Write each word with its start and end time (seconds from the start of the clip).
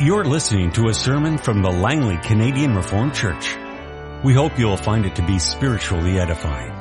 You're 0.00 0.24
listening 0.24 0.72
to 0.72 0.88
a 0.88 0.92
sermon 0.92 1.38
from 1.38 1.62
the 1.62 1.70
Langley 1.70 2.16
Canadian 2.16 2.74
Reformed 2.74 3.14
Church. 3.14 3.56
We 4.24 4.34
hope 4.34 4.58
you'll 4.58 4.76
find 4.76 5.06
it 5.06 5.14
to 5.14 5.22
be 5.24 5.38
spiritually 5.38 6.18
edifying. 6.18 6.72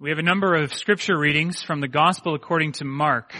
We 0.00 0.08
have 0.08 0.18
a 0.18 0.22
number 0.22 0.54
of 0.54 0.72
scripture 0.72 1.18
readings 1.18 1.62
from 1.62 1.82
the 1.82 1.86
Gospel 1.86 2.34
according 2.34 2.72
to 2.72 2.86
Mark. 2.86 3.34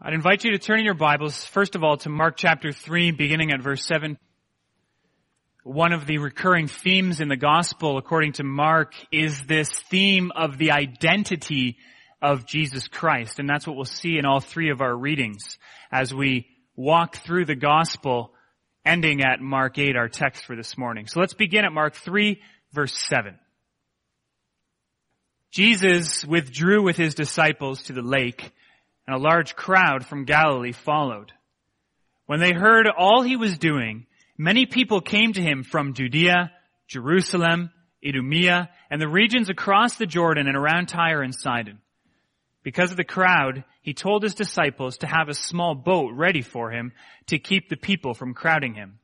I'd 0.00 0.14
invite 0.14 0.44
you 0.44 0.52
to 0.52 0.58
turn 0.58 0.78
in 0.78 0.84
your 0.84 0.94
Bibles, 0.94 1.44
first 1.44 1.74
of 1.74 1.82
all, 1.82 1.96
to 1.96 2.10
Mark 2.10 2.36
chapter 2.36 2.70
3, 2.70 3.10
beginning 3.10 3.50
at 3.50 3.60
verse 3.60 3.84
7. 3.84 4.16
One 5.64 5.92
of 5.92 6.06
the 6.06 6.18
recurring 6.18 6.68
themes 6.68 7.20
in 7.20 7.26
the 7.26 7.36
Gospel 7.36 7.98
according 7.98 8.34
to 8.34 8.44
Mark 8.44 8.94
is 9.10 9.42
this 9.48 9.68
theme 9.90 10.30
of 10.30 10.58
the 10.58 10.70
identity 10.70 11.76
of 12.24 12.46
Jesus 12.46 12.88
Christ. 12.88 13.38
And 13.38 13.48
that's 13.48 13.66
what 13.66 13.76
we'll 13.76 13.84
see 13.84 14.16
in 14.16 14.24
all 14.24 14.40
three 14.40 14.70
of 14.70 14.80
our 14.80 14.96
readings 14.96 15.58
as 15.92 16.12
we 16.12 16.46
walk 16.74 17.16
through 17.18 17.44
the 17.44 17.54
gospel 17.54 18.32
ending 18.84 19.22
at 19.22 19.42
Mark 19.42 19.78
8, 19.78 19.94
our 19.94 20.08
text 20.08 20.44
for 20.46 20.56
this 20.56 20.78
morning. 20.78 21.06
So 21.06 21.20
let's 21.20 21.34
begin 21.34 21.66
at 21.66 21.72
Mark 21.72 21.94
3, 21.94 22.40
verse 22.72 22.96
7. 22.96 23.38
Jesus 25.50 26.24
withdrew 26.24 26.82
with 26.82 26.96
his 26.96 27.14
disciples 27.14 27.82
to 27.84 27.92
the 27.92 28.02
lake, 28.02 28.52
and 29.06 29.14
a 29.14 29.20
large 29.20 29.54
crowd 29.54 30.06
from 30.06 30.24
Galilee 30.24 30.72
followed. 30.72 31.30
When 32.26 32.40
they 32.40 32.52
heard 32.52 32.88
all 32.88 33.22
he 33.22 33.36
was 33.36 33.58
doing, 33.58 34.06
many 34.38 34.64
people 34.64 35.02
came 35.02 35.34
to 35.34 35.42
him 35.42 35.62
from 35.62 35.92
Judea, 35.92 36.50
Jerusalem, 36.88 37.70
Idumea, 38.04 38.70
and 38.90 39.00
the 39.00 39.08
regions 39.08 39.50
across 39.50 39.96
the 39.96 40.06
Jordan 40.06 40.48
and 40.48 40.56
around 40.56 40.88
Tyre 40.88 41.22
and 41.22 41.34
Sidon. 41.34 41.80
Because 42.64 42.90
of 42.90 42.96
the 42.96 43.04
crowd, 43.04 43.62
he 43.82 43.92
told 43.92 44.22
his 44.22 44.34
disciples 44.34 44.98
to 44.98 45.06
have 45.06 45.28
a 45.28 45.34
small 45.34 45.74
boat 45.74 46.14
ready 46.14 46.40
for 46.40 46.70
him 46.70 46.92
to 47.26 47.38
keep 47.38 47.68
the 47.68 47.76
people 47.76 48.14
from 48.14 48.34
crowding 48.34 48.74
him. 48.74 48.98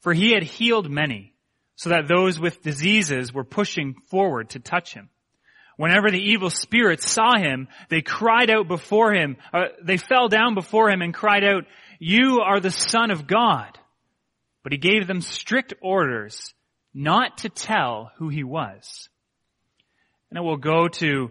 For 0.00 0.12
he 0.12 0.32
had 0.32 0.42
healed 0.42 0.90
many, 0.90 1.32
so 1.74 1.88
that 1.88 2.06
those 2.06 2.38
with 2.38 2.62
diseases 2.62 3.32
were 3.32 3.44
pushing 3.44 3.94
forward 4.10 4.50
to 4.50 4.60
touch 4.60 4.92
him. 4.92 5.08
Whenever 5.78 6.10
the 6.10 6.20
evil 6.20 6.50
spirits 6.50 7.10
saw 7.10 7.36
him, 7.36 7.66
they 7.88 8.02
cried 8.02 8.50
out 8.50 8.68
before 8.68 9.14
him, 9.14 9.38
uh, 9.54 9.68
they 9.82 9.96
fell 9.96 10.28
down 10.28 10.54
before 10.54 10.90
him 10.90 11.00
and 11.00 11.14
cried 11.14 11.44
out, 11.44 11.64
you 11.98 12.40
are 12.40 12.60
the 12.60 12.70
son 12.70 13.10
of 13.10 13.26
God. 13.26 13.78
But 14.62 14.72
he 14.72 14.78
gave 14.78 15.06
them 15.06 15.22
strict 15.22 15.72
orders 15.80 16.52
not 16.92 17.38
to 17.38 17.48
tell 17.48 18.12
who 18.18 18.28
he 18.28 18.44
was. 18.44 19.08
And 20.30 20.38
it 20.38 20.42
will 20.42 20.58
go 20.58 20.88
to 20.88 21.30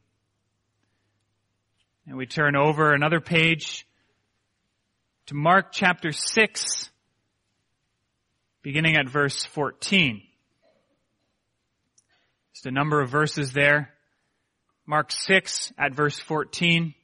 And 2.07 2.17
we 2.17 2.25
turn 2.25 2.55
over 2.55 2.93
another 2.93 3.21
page 3.21 3.85
to 5.27 5.35
Mark 5.35 5.71
chapter 5.71 6.11
6, 6.11 6.89
beginning 8.63 8.97
at 8.97 9.07
verse 9.07 9.45
14. 9.45 10.23
Just 12.53 12.65
a 12.65 12.71
number 12.71 13.01
of 13.01 13.11
verses 13.11 13.53
there. 13.53 13.91
Mark 14.87 15.11
6 15.11 15.71
at 15.77 15.93
verse 15.93 16.19
14. 16.19 16.95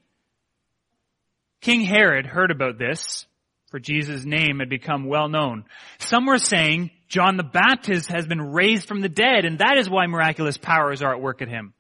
King 1.62 1.82
Herod 1.82 2.26
heard 2.26 2.50
about 2.50 2.80
this, 2.80 3.28
for 3.70 3.80
Jesus' 3.80 4.26
name 4.26 4.60
had 4.60 4.70
become 4.70 5.06
well 5.06 5.30
known. 5.30 5.66
Some 6.00 6.26
were 6.26 6.40
saying, 6.40 6.90
John 7.08 7.38
the 7.38 7.44
Baptist 7.44 8.12
has 8.12 8.26
been 8.26 8.42
raised 8.42 8.88
from 8.88 9.02
the 9.02 9.10
dead, 9.10 9.46
and 9.46 9.60
that 9.60 9.78
is 9.78 9.90
why 9.90 10.08
miraculous 10.08 10.58
powers 10.58 11.04
are 11.04 11.14
at 11.14 11.22
work 11.22 11.42
at 11.44 11.50
him. 11.50 11.74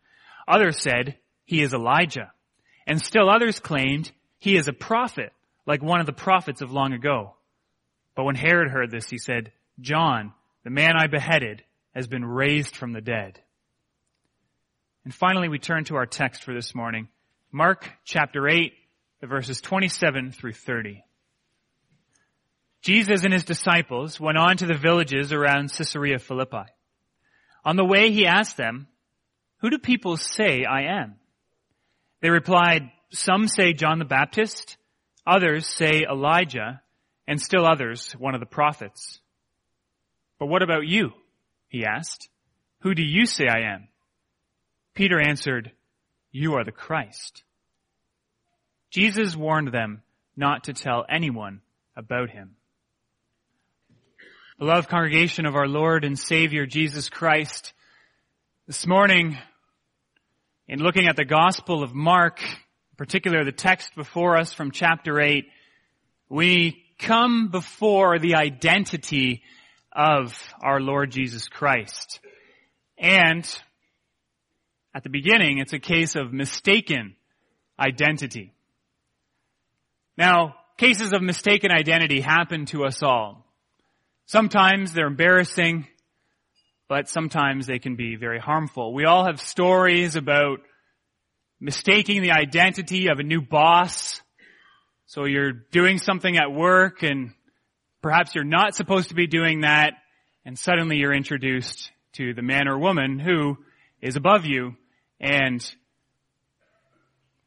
Others 0.47 0.77
said, 0.81 1.17
he 1.45 1.61
is 1.61 1.73
Elijah. 1.73 2.31
And 2.87 3.01
still 3.01 3.29
others 3.29 3.59
claimed 3.59 4.11
he 4.39 4.55
is 4.55 4.69
a 4.69 4.73
prophet, 4.73 5.33
like 5.65 5.83
one 5.83 5.99
of 5.99 6.05
the 6.05 6.13
prophets 6.13 6.61
of 6.61 6.71
long 6.71 6.93
ago. 6.93 7.35
But 8.15 8.23
when 8.23 8.35
Herod 8.35 8.71
heard 8.71 8.89
this, 8.89 9.09
he 9.09 9.17
said, 9.17 9.51
John, 9.81 10.33
the 10.63 10.69
man 10.69 10.93
I 10.97 11.07
beheaded, 11.07 11.63
has 11.93 12.07
been 12.07 12.23
raised 12.23 12.75
from 12.75 12.93
the 12.93 13.01
dead. 13.01 13.39
And 15.03 15.13
finally, 15.13 15.49
we 15.49 15.59
turn 15.59 15.83
to 15.85 15.95
our 15.97 16.05
text 16.05 16.43
for 16.43 16.53
this 16.53 16.73
morning. 16.73 17.09
Mark 17.51 17.89
chapter 18.05 18.47
8, 18.47 18.73
the 19.21 19.27
verses 19.27 19.61
27 19.61 20.31
through 20.31 20.53
30. 20.53 21.03
Jesus 22.81 23.23
and 23.23 23.33
his 23.33 23.43
disciples 23.43 24.19
went 24.19 24.37
on 24.37 24.57
to 24.57 24.65
the 24.65 24.77
villages 24.77 25.33
around 25.33 25.73
Caesarea 25.73 26.19
Philippi. 26.19 26.65
On 27.65 27.75
the 27.75 27.85
way, 27.85 28.11
he 28.11 28.25
asked 28.25 28.55
them, 28.55 28.87
Who 29.57 29.69
do 29.69 29.77
people 29.77 30.15
say 30.15 30.63
I 30.63 31.01
am? 31.01 31.15
They 32.21 32.29
replied, 32.29 32.91
some 33.11 33.47
say 33.47 33.73
John 33.73 33.99
the 33.99 34.05
Baptist, 34.05 34.77
others 35.25 35.67
say 35.67 36.05
Elijah, 36.09 36.81
and 37.27 37.41
still 37.41 37.65
others 37.65 38.13
one 38.13 38.33
of 38.33 38.39
the 38.39 38.45
prophets. 38.45 39.19
But 40.39 40.47
what 40.47 40.63
about 40.63 40.87
you? 40.87 41.11
He 41.67 41.85
asked. 41.85 42.29
Who 42.81 42.93
do 42.93 43.03
you 43.03 43.25
say 43.25 43.47
I 43.47 43.73
am? 43.73 43.87
Peter 44.93 45.19
answered, 45.19 45.71
you 46.31 46.53
are 46.55 46.63
the 46.63 46.71
Christ. 46.71 47.43
Jesus 48.89 49.35
warned 49.35 49.71
them 49.71 50.01
not 50.35 50.65
to 50.65 50.73
tell 50.73 51.05
anyone 51.09 51.61
about 51.95 52.29
him. 52.29 52.55
Beloved 54.59 54.89
congregation 54.89 55.45
of 55.45 55.55
our 55.55 55.67
Lord 55.67 56.03
and 56.03 56.17
Savior 56.17 56.65
Jesus 56.65 57.09
Christ, 57.09 57.73
this 58.65 58.87
morning 58.87 59.37
in 60.67 60.79
looking 60.79 61.07
at 61.07 61.15
the 61.15 61.25
Gospel 61.25 61.81
of 61.81 61.93
Mark, 61.93 62.41
in 62.41 62.97
particular 62.97 63.45
the 63.45 63.51
text 63.51 63.95
before 63.95 64.35
us 64.35 64.53
from 64.53 64.71
chapter 64.71 65.19
8, 65.19 65.45
we 66.29 66.83
come 66.99 67.49
before 67.49 68.19
the 68.19 68.35
identity 68.35 69.43
of 69.93 70.37
our 70.61 70.81
Lord 70.81 71.11
Jesus 71.11 71.47
Christ. 71.47 72.19
And 72.97 73.47
at 74.93 75.03
the 75.03 75.09
beginning, 75.09 75.59
it's 75.59 75.73
a 75.73 75.79
case 75.79 76.15
of 76.15 76.33
mistaken 76.33 77.15
identity. 77.79 78.51
Now, 80.17 80.55
cases 80.77 81.13
of 81.13 81.21
mistaken 81.21 81.71
identity 81.71 82.19
happen 82.19 82.65
to 82.67 82.83
us 82.83 83.03
all. 83.03 83.45
Sometimes 84.25 84.91
they're 84.91 85.07
embarrassing 85.07 85.87
but 86.87 87.09
sometimes 87.09 87.67
they 87.67 87.79
can 87.79 87.95
be 87.95 88.15
very 88.15 88.39
harmful. 88.39 88.93
We 88.93 89.05
all 89.05 89.25
have 89.25 89.41
stories 89.41 90.15
about 90.15 90.59
mistaking 91.59 92.21
the 92.21 92.31
identity 92.31 93.07
of 93.07 93.19
a 93.19 93.23
new 93.23 93.41
boss. 93.41 94.21
So 95.05 95.25
you're 95.25 95.51
doing 95.51 95.97
something 95.97 96.37
at 96.37 96.51
work 96.51 97.03
and 97.03 97.33
perhaps 98.01 98.35
you're 98.35 98.43
not 98.43 98.75
supposed 98.75 99.09
to 99.09 99.15
be 99.15 99.27
doing 99.27 99.61
that 99.61 99.93
and 100.45 100.57
suddenly 100.57 100.97
you're 100.97 101.13
introduced 101.13 101.91
to 102.13 102.33
the 102.33 102.41
man 102.41 102.67
or 102.67 102.77
woman 102.77 103.19
who 103.19 103.57
is 104.01 104.15
above 104.15 104.45
you 104.45 104.75
and 105.19 105.67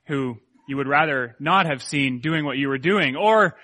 who 0.06 0.36
you 0.68 0.76
would 0.76 0.88
rather 0.88 1.36
not 1.38 1.66
have 1.66 1.82
seen 1.82 2.20
doing 2.20 2.44
what 2.44 2.56
you 2.56 2.68
were 2.68 2.78
doing. 2.78 3.16
Or 3.16 3.56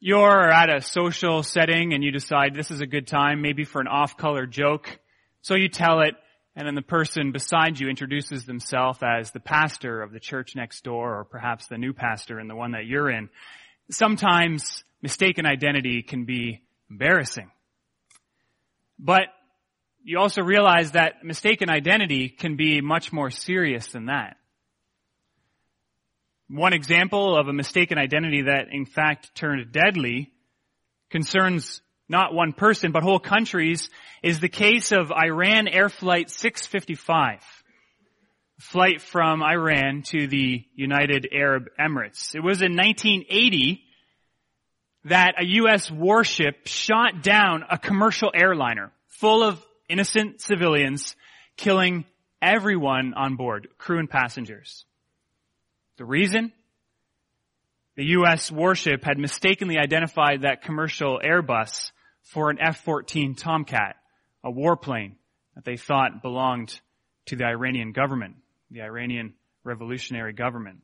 you're 0.00 0.50
at 0.50 0.74
a 0.74 0.80
social 0.80 1.42
setting 1.42 1.94
and 1.94 2.02
you 2.02 2.10
decide 2.10 2.54
this 2.54 2.70
is 2.70 2.80
a 2.80 2.86
good 2.86 3.06
time 3.06 3.42
maybe 3.42 3.64
for 3.64 3.80
an 3.80 3.88
off-color 3.88 4.46
joke 4.46 4.98
so 5.44 5.56
you 5.56 5.68
tell 5.68 6.00
it, 6.00 6.14
and 6.56 6.66
then 6.66 6.74
the 6.74 6.82
person 6.82 7.32
beside 7.32 7.80
you 7.80 7.88
introduces 7.88 8.44
themselves 8.44 9.00
as 9.02 9.32
the 9.32 9.40
pastor 9.40 10.02
of 10.02 10.12
the 10.12 10.20
church 10.20 10.54
next 10.54 10.84
door, 10.84 11.18
or 11.18 11.24
perhaps 11.24 11.66
the 11.66 11.78
new 11.78 11.92
pastor 11.92 12.38
in 12.38 12.48
the 12.48 12.56
one 12.56 12.72
that 12.72 12.86
you're 12.86 13.10
in. 13.10 13.28
sometimes 13.90 14.84
mistaken 15.02 15.44
identity 15.44 16.02
can 16.02 16.24
be 16.24 16.62
embarrassing. 16.90 17.50
But 18.98 19.24
you 20.02 20.18
also 20.18 20.42
realize 20.42 20.92
that 20.92 21.24
mistaken 21.24 21.68
identity 21.68 22.28
can 22.28 22.56
be 22.56 22.80
much 22.80 23.12
more 23.12 23.30
serious 23.30 23.88
than 23.88 24.06
that. 24.06 24.36
One 26.48 26.72
example 26.72 27.36
of 27.36 27.48
a 27.48 27.52
mistaken 27.52 27.98
identity 27.98 28.42
that 28.42 28.66
in 28.70 28.86
fact 28.86 29.34
turned 29.34 29.72
deadly 29.72 30.30
concerns 31.10 31.80
not 32.08 32.34
one 32.34 32.52
person 32.52 32.92
but 32.92 33.02
whole 33.02 33.18
countries 33.18 33.88
is 34.22 34.40
the 34.40 34.48
case 34.48 34.92
of 34.92 35.12
Iran 35.12 35.68
Air 35.68 35.88
Flight 35.88 36.30
655. 36.30 37.40
Flight 38.60 39.02
from 39.02 39.42
Iran 39.42 40.02
to 40.06 40.26
the 40.26 40.64
United 40.74 41.28
Arab 41.32 41.68
Emirates. 41.78 42.34
It 42.34 42.40
was 42.40 42.62
in 42.62 42.76
1980 42.76 43.82
that 45.06 45.34
a 45.40 45.44
U.S. 45.44 45.90
warship 45.90 46.66
shot 46.66 47.22
down 47.22 47.64
a 47.70 47.76
commercial 47.76 48.30
airliner 48.34 48.92
full 49.08 49.42
of 49.42 49.62
innocent 49.88 50.40
civilians, 50.40 51.14
killing 51.56 52.04
everyone 52.40 53.14
on 53.14 53.36
board, 53.36 53.68
crew 53.78 53.98
and 53.98 54.08
passengers. 54.08 54.84
The 55.98 56.04
reason? 56.04 56.52
The 57.96 58.04
U.S. 58.06 58.50
warship 58.50 59.04
had 59.04 59.18
mistakenly 59.18 59.78
identified 59.78 60.42
that 60.42 60.62
commercial 60.62 61.20
Airbus 61.24 61.92
for 62.22 62.50
an 62.50 62.58
F-14 62.60 63.36
Tomcat, 63.36 63.96
a 64.42 64.50
warplane 64.50 65.12
that 65.54 65.64
they 65.64 65.76
thought 65.76 66.20
belonged 66.20 66.80
to 67.26 67.36
the 67.36 67.44
Iranian 67.44 67.92
government, 67.92 68.36
the 68.70 68.82
Iranian 68.82 69.34
revolutionary 69.62 70.32
government. 70.32 70.78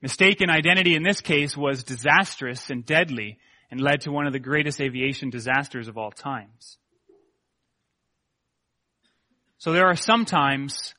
Mistaken 0.00 0.48
identity 0.48 0.94
in 0.94 1.02
this 1.02 1.20
case 1.20 1.54
was 1.54 1.84
disastrous 1.84 2.70
and 2.70 2.86
deadly 2.86 3.38
and 3.70 3.80
led 3.80 4.02
to 4.02 4.12
one 4.12 4.26
of 4.26 4.32
the 4.32 4.38
greatest 4.38 4.80
aviation 4.80 5.28
disasters 5.28 5.88
of 5.88 5.98
all 5.98 6.10
times. 6.10 6.78
So 9.58 9.72
there 9.72 9.86
are 9.86 9.96
some 9.96 10.24
times 10.24 10.94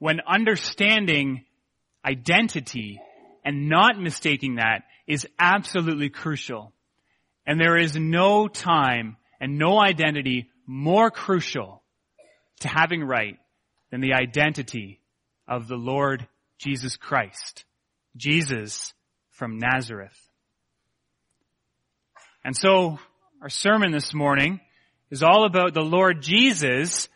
when 0.00 0.20
understanding 0.26 1.44
identity 2.04 3.00
and 3.44 3.68
not 3.68 3.98
mistaking 3.98 4.56
that 4.56 4.82
is 5.06 5.26
absolutely 5.38 6.08
crucial. 6.08 6.72
And 7.46 7.58
there 7.58 7.76
is 7.76 7.96
no 7.96 8.48
time 8.48 9.16
and 9.40 9.58
no 9.58 9.80
identity 9.80 10.48
more 10.66 11.10
crucial 11.10 11.82
to 12.60 12.68
having 12.68 13.02
right 13.02 13.38
than 13.90 14.00
the 14.00 14.14
identity 14.14 15.00
of 15.48 15.66
the 15.66 15.76
Lord 15.76 16.26
Jesus 16.58 16.96
Christ. 16.96 17.64
Jesus 18.16 18.92
from 19.30 19.58
Nazareth. 19.58 20.16
And 22.44 22.56
so 22.56 22.98
our 23.40 23.48
sermon 23.48 23.92
this 23.92 24.12
morning 24.14 24.60
is 25.10 25.22
all 25.22 25.44
about 25.44 25.74
the 25.74 25.80
Lord 25.80 26.22
Jesus 26.22 27.08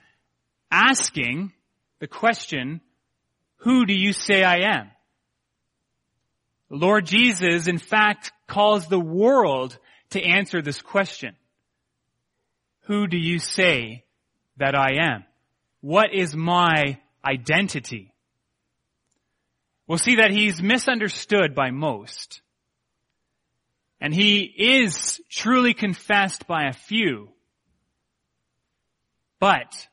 asking 0.71 1.53
the 2.01 2.07
question, 2.07 2.81
who 3.59 3.87
do 3.87 3.95
you 3.95 4.13
say 4.13 4.43
I 4.43 4.77
am? 4.77 4.91
Lord 6.71 7.07
Jesus, 7.07 7.67
in 7.67 7.79
fact, 7.79 8.33
calls 8.47 8.89
the 8.89 9.01
world 9.01 9.79
to 10.11 10.23
answer 10.23 10.63
this 10.63 10.81
question. 10.81 11.37
Who 12.83 13.07
do 13.07 13.17
you 13.17 13.39
say 13.39 14.05
that 14.57 14.75
I 14.75 14.97
am? 15.01 15.25
What 15.81 16.15
is 16.15 16.35
my 16.35 16.99
identity? 17.25 18.13
We'll 19.87 19.99
see 19.99 20.17
that 20.17 20.31
he's 20.31 20.63
misunderstood 20.63 21.55
by 21.55 21.71
most. 21.71 22.41
And 24.01 24.15
he 24.15 24.43
is 24.43 25.21
truly 25.31 25.75
confessed 25.75 26.47
by 26.47 26.65
a 26.65 26.73
few. 26.73 27.31
But 29.39 29.89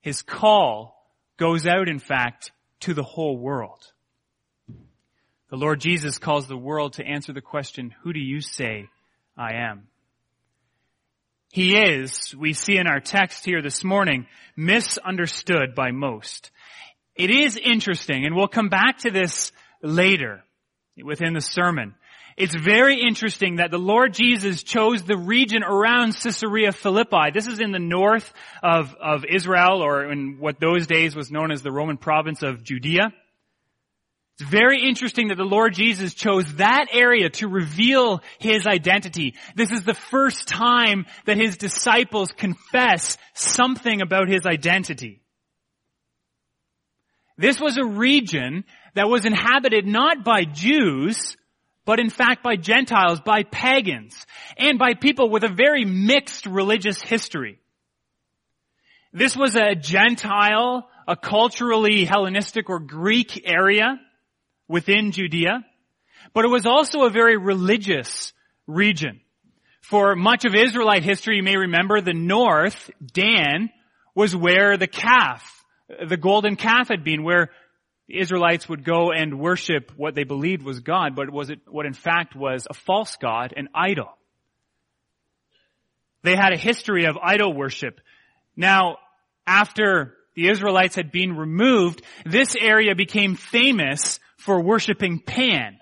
his 0.00 0.22
call 0.22 0.94
goes 1.36 1.66
out, 1.66 1.88
in 1.88 1.98
fact, 1.98 2.52
to 2.80 2.94
the 2.94 3.02
whole 3.02 3.38
world. 3.38 3.93
The 5.50 5.56
Lord 5.56 5.80
Jesus 5.80 6.18
calls 6.18 6.48
the 6.48 6.56
world 6.56 6.94
to 6.94 7.06
answer 7.06 7.32
the 7.32 7.40
question, 7.40 7.94
who 8.02 8.12
do 8.12 8.20
you 8.20 8.40
say 8.40 8.88
I 9.36 9.54
am? 9.54 9.88
He 11.52 11.76
is, 11.76 12.34
we 12.36 12.52
see 12.52 12.78
in 12.78 12.88
our 12.88 12.98
text 12.98 13.44
here 13.44 13.62
this 13.62 13.84
morning, 13.84 14.26
misunderstood 14.56 15.74
by 15.76 15.92
most. 15.92 16.50
It 17.14 17.30
is 17.30 17.56
interesting, 17.56 18.24
and 18.26 18.34
we'll 18.34 18.48
come 18.48 18.68
back 18.68 18.98
to 18.98 19.10
this 19.10 19.52
later 19.80 20.42
within 21.00 21.32
the 21.32 21.40
sermon. 21.40 21.94
It's 22.36 22.56
very 22.56 23.00
interesting 23.00 23.56
that 23.56 23.70
the 23.70 23.78
Lord 23.78 24.14
Jesus 24.14 24.64
chose 24.64 25.04
the 25.04 25.16
region 25.16 25.62
around 25.62 26.16
Caesarea 26.16 26.72
Philippi. 26.72 27.30
This 27.32 27.46
is 27.46 27.60
in 27.60 27.70
the 27.70 27.78
north 27.78 28.32
of, 28.60 28.92
of 29.00 29.24
Israel, 29.24 29.80
or 29.84 30.10
in 30.10 30.38
what 30.40 30.58
those 30.58 30.88
days 30.88 31.14
was 31.14 31.30
known 31.30 31.52
as 31.52 31.62
the 31.62 31.70
Roman 31.70 31.96
province 31.96 32.42
of 32.42 32.64
Judea. 32.64 33.12
It's 34.40 34.50
very 34.50 34.82
interesting 34.82 35.28
that 35.28 35.36
the 35.36 35.44
Lord 35.44 35.74
Jesus 35.74 36.12
chose 36.12 36.56
that 36.56 36.86
area 36.90 37.30
to 37.30 37.46
reveal 37.46 38.20
His 38.40 38.66
identity. 38.66 39.36
This 39.54 39.70
is 39.70 39.84
the 39.84 39.94
first 39.94 40.48
time 40.48 41.06
that 41.26 41.36
His 41.36 41.56
disciples 41.56 42.32
confess 42.32 43.16
something 43.34 44.02
about 44.02 44.28
His 44.28 44.44
identity. 44.44 45.22
This 47.38 47.60
was 47.60 47.76
a 47.76 47.84
region 47.84 48.64
that 48.94 49.08
was 49.08 49.24
inhabited 49.24 49.86
not 49.86 50.24
by 50.24 50.44
Jews, 50.44 51.36
but 51.84 52.00
in 52.00 52.10
fact 52.10 52.42
by 52.42 52.56
Gentiles, 52.56 53.20
by 53.20 53.44
pagans, 53.44 54.16
and 54.56 54.80
by 54.80 54.94
people 54.94 55.30
with 55.30 55.44
a 55.44 55.48
very 55.48 55.84
mixed 55.84 56.46
religious 56.46 57.00
history. 57.00 57.60
This 59.12 59.36
was 59.36 59.54
a 59.54 59.76
Gentile, 59.76 60.88
a 61.06 61.14
culturally 61.14 62.04
Hellenistic 62.04 62.68
or 62.68 62.80
Greek 62.80 63.40
area 63.44 64.00
within 64.68 65.12
Judea, 65.12 65.64
but 66.32 66.44
it 66.44 66.48
was 66.48 66.66
also 66.66 67.04
a 67.04 67.10
very 67.10 67.36
religious 67.36 68.32
region. 68.66 69.20
For 69.82 70.16
much 70.16 70.44
of 70.44 70.54
Israelite 70.54 71.04
history, 71.04 71.36
you 71.36 71.42
may 71.42 71.56
remember 71.56 72.00
the 72.00 72.14
north, 72.14 72.90
Dan, 73.12 73.70
was 74.14 74.34
where 74.34 74.76
the 74.76 74.86
calf, 74.86 75.64
the 76.08 76.16
golden 76.16 76.56
calf 76.56 76.88
had 76.88 77.04
been, 77.04 77.22
where 77.22 77.50
the 78.08 78.18
Israelites 78.18 78.68
would 78.68 78.84
go 78.84 79.12
and 79.12 79.38
worship 79.38 79.92
what 79.96 80.14
they 80.14 80.24
believed 80.24 80.62
was 80.62 80.80
God, 80.80 81.14
but 81.14 81.30
was 81.30 81.50
it 81.50 81.60
what 81.66 81.86
in 81.86 81.94
fact 81.94 82.34
was 82.34 82.66
a 82.68 82.74
false 82.74 83.16
God, 83.16 83.52
an 83.56 83.68
idol. 83.74 84.08
They 86.22 86.36
had 86.36 86.52
a 86.52 86.58
history 86.58 87.04
of 87.04 87.18
idol 87.22 87.52
worship. 87.52 88.00
Now, 88.56 88.96
after 89.46 90.14
the 90.34 90.48
Israelites 90.48 90.94
had 90.94 91.10
been 91.12 91.36
removed, 91.36 92.02
this 92.24 92.56
area 92.56 92.94
became 92.94 93.36
famous 93.36 94.18
for 94.36 94.60
worshiping 94.60 95.20
Pan, 95.20 95.78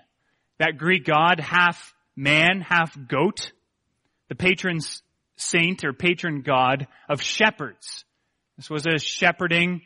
that 0.59 0.77
Greek 0.77 1.05
god, 1.05 1.39
half 1.39 1.93
man, 2.15 2.61
half 2.61 2.95
goat, 3.07 3.51
the 4.29 4.35
patron 4.35 4.79
saint 5.35 5.83
or 5.83 5.93
patron 5.93 6.41
god 6.41 6.87
of 7.09 7.21
shepherds. 7.21 8.05
This 8.57 8.69
was 8.69 8.85
a 8.85 8.99
shepherding 8.99 9.81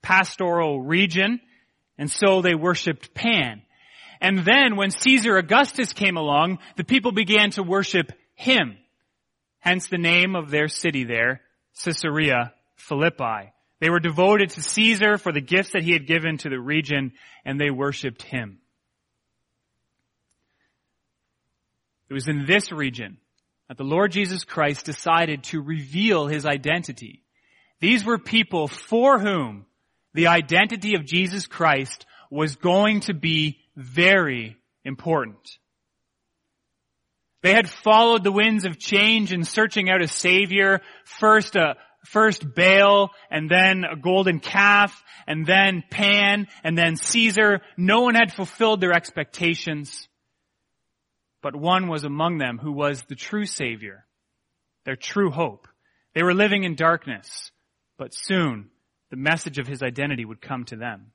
pastoral 0.00 0.80
region 0.80 1.40
and 1.98 2.10
so 2.10 2.42
they 2.42 2.54
worshiped 2.54 3.14
Pan. 3.14 3.62
And 4.20 4.44
then 4.44 4.76
when 4.76 4.90
Caesar 4.90 5.36
Augustus 5.36 5.92
came 5.92 6.16
along, 6.16 6.58
the 6.76 6.84
people 6.84 7.12
began 7.12 7.50
to 7.52 7.62
worship 7.62 8.12
him. 8.34 8.76
Hence 9.58 9.86
the 9.86 9.98
name 9.98 10.34
of 10.34 10.50
their 10.50 10.68
city 10.68 11.04
there, 11.04 11.42
Caesarea 11.84 12.54
Philippi. 12.76 13.51
They 13.82 13.90
were 13.90 13.98
devoted 13.98 14.50
to 14.50 14.62
Caesar 14.62 15.18
for 15.18 15.32
the 15.32 15.40
gifts 15.40 15.72
that 15.72 15.82
he 15.82 15.92
had 15.92 16.06
given 16.06 16.38
to 16.38 16.48
the 16.48 16.60
region, 16.60 17.14
and 17.44 17.60
they 17.60 17.70
worshiped 17.70 18.22
him. 18.22 18.58
It 22.08 22.14
was 22.14 22.28
in 22.28 22.46
this 22.46 22.70
region 22.70 23.16
that 23.66 23.76
the 23.76 23.82
Lord 23.82 24.12
Jesus 24.12 24.44
Christ 24.44 24.86
decided 24.86 25.42
to 25.44 25.60
reveal 25.60 26.28
his 26.28 26.46
identity. 26.46 27.24
These 27.80 28.04
were 28.04 28.18
people 28.18 28.68
for 28.68 29.18
whom 29.18 29.66
the 30.14 30.28
identity 30.28 30.94
of 30.94 31.04
Jesus 31.04 31.48
Christ 31.48 32.06
was 32.30 32.54
going 32.54 33.00
to 33.00 33.14
be 33.14 33.58
very 33.74 34.56
important. 34.84 35.58
They 37.42 37.52
had 37.52 37.68
followed 37.68 38.22
the 38.22 38.30
winds 38.30 38.64
of 38.64 38.78
change 38.78 39.32
in 39.32 39.42
searching 39.42 39.90
out 39.90 40.02
a 40.02 40.06
savior, 40.06 40.82
first 41.04 41.56
a, 41.56 41.74
first 42.04 42.54
Baal, 42.54 43.10
and 43.30 43.50
then 43.50 43.84
a 43.84 43.96
golden 43.96 44.40
calf, 44.40 45.02
and 45.26 45.46
then 45.46 45.82
Pan, 45.90 46.48
and 46.64 46.76
then 46.76 46.96
Caesar. 46.96 47.60
No 47.76 48.02
one 48.02 48.14
had 48.14 48.32
fulfilled 48.32 48.80
their 48.80 48.92
expectations. 48.92 50.08
But 51.42 51.56
one 51.56 51.88
was 51.88 52.04
among 52.04 52.38
them 52.38 52.58
who 52.58 52.72
was 52.72 53.02
the 53.02 53.16
true 53.16 53.46
savior, 53.46 54.06
their 54.84 54.96
true 54.96 55.30
hope. 55.30 55.66
They 56.14 56.22
were 56.22 56.34
living 56.34 56.64
in 56.64 56.74
darkness, 56.74 57.50
but 57.98 58.14
soon 58.14 58.70
the 59.10 59.16
message 59.16 59.58
of 59.58 59.66
his 59.66 59.82
identity 59.82 60.24
would 60.24 60.40
come 60.40 60.64
to 60.66 60.76
them. 60.76 61.12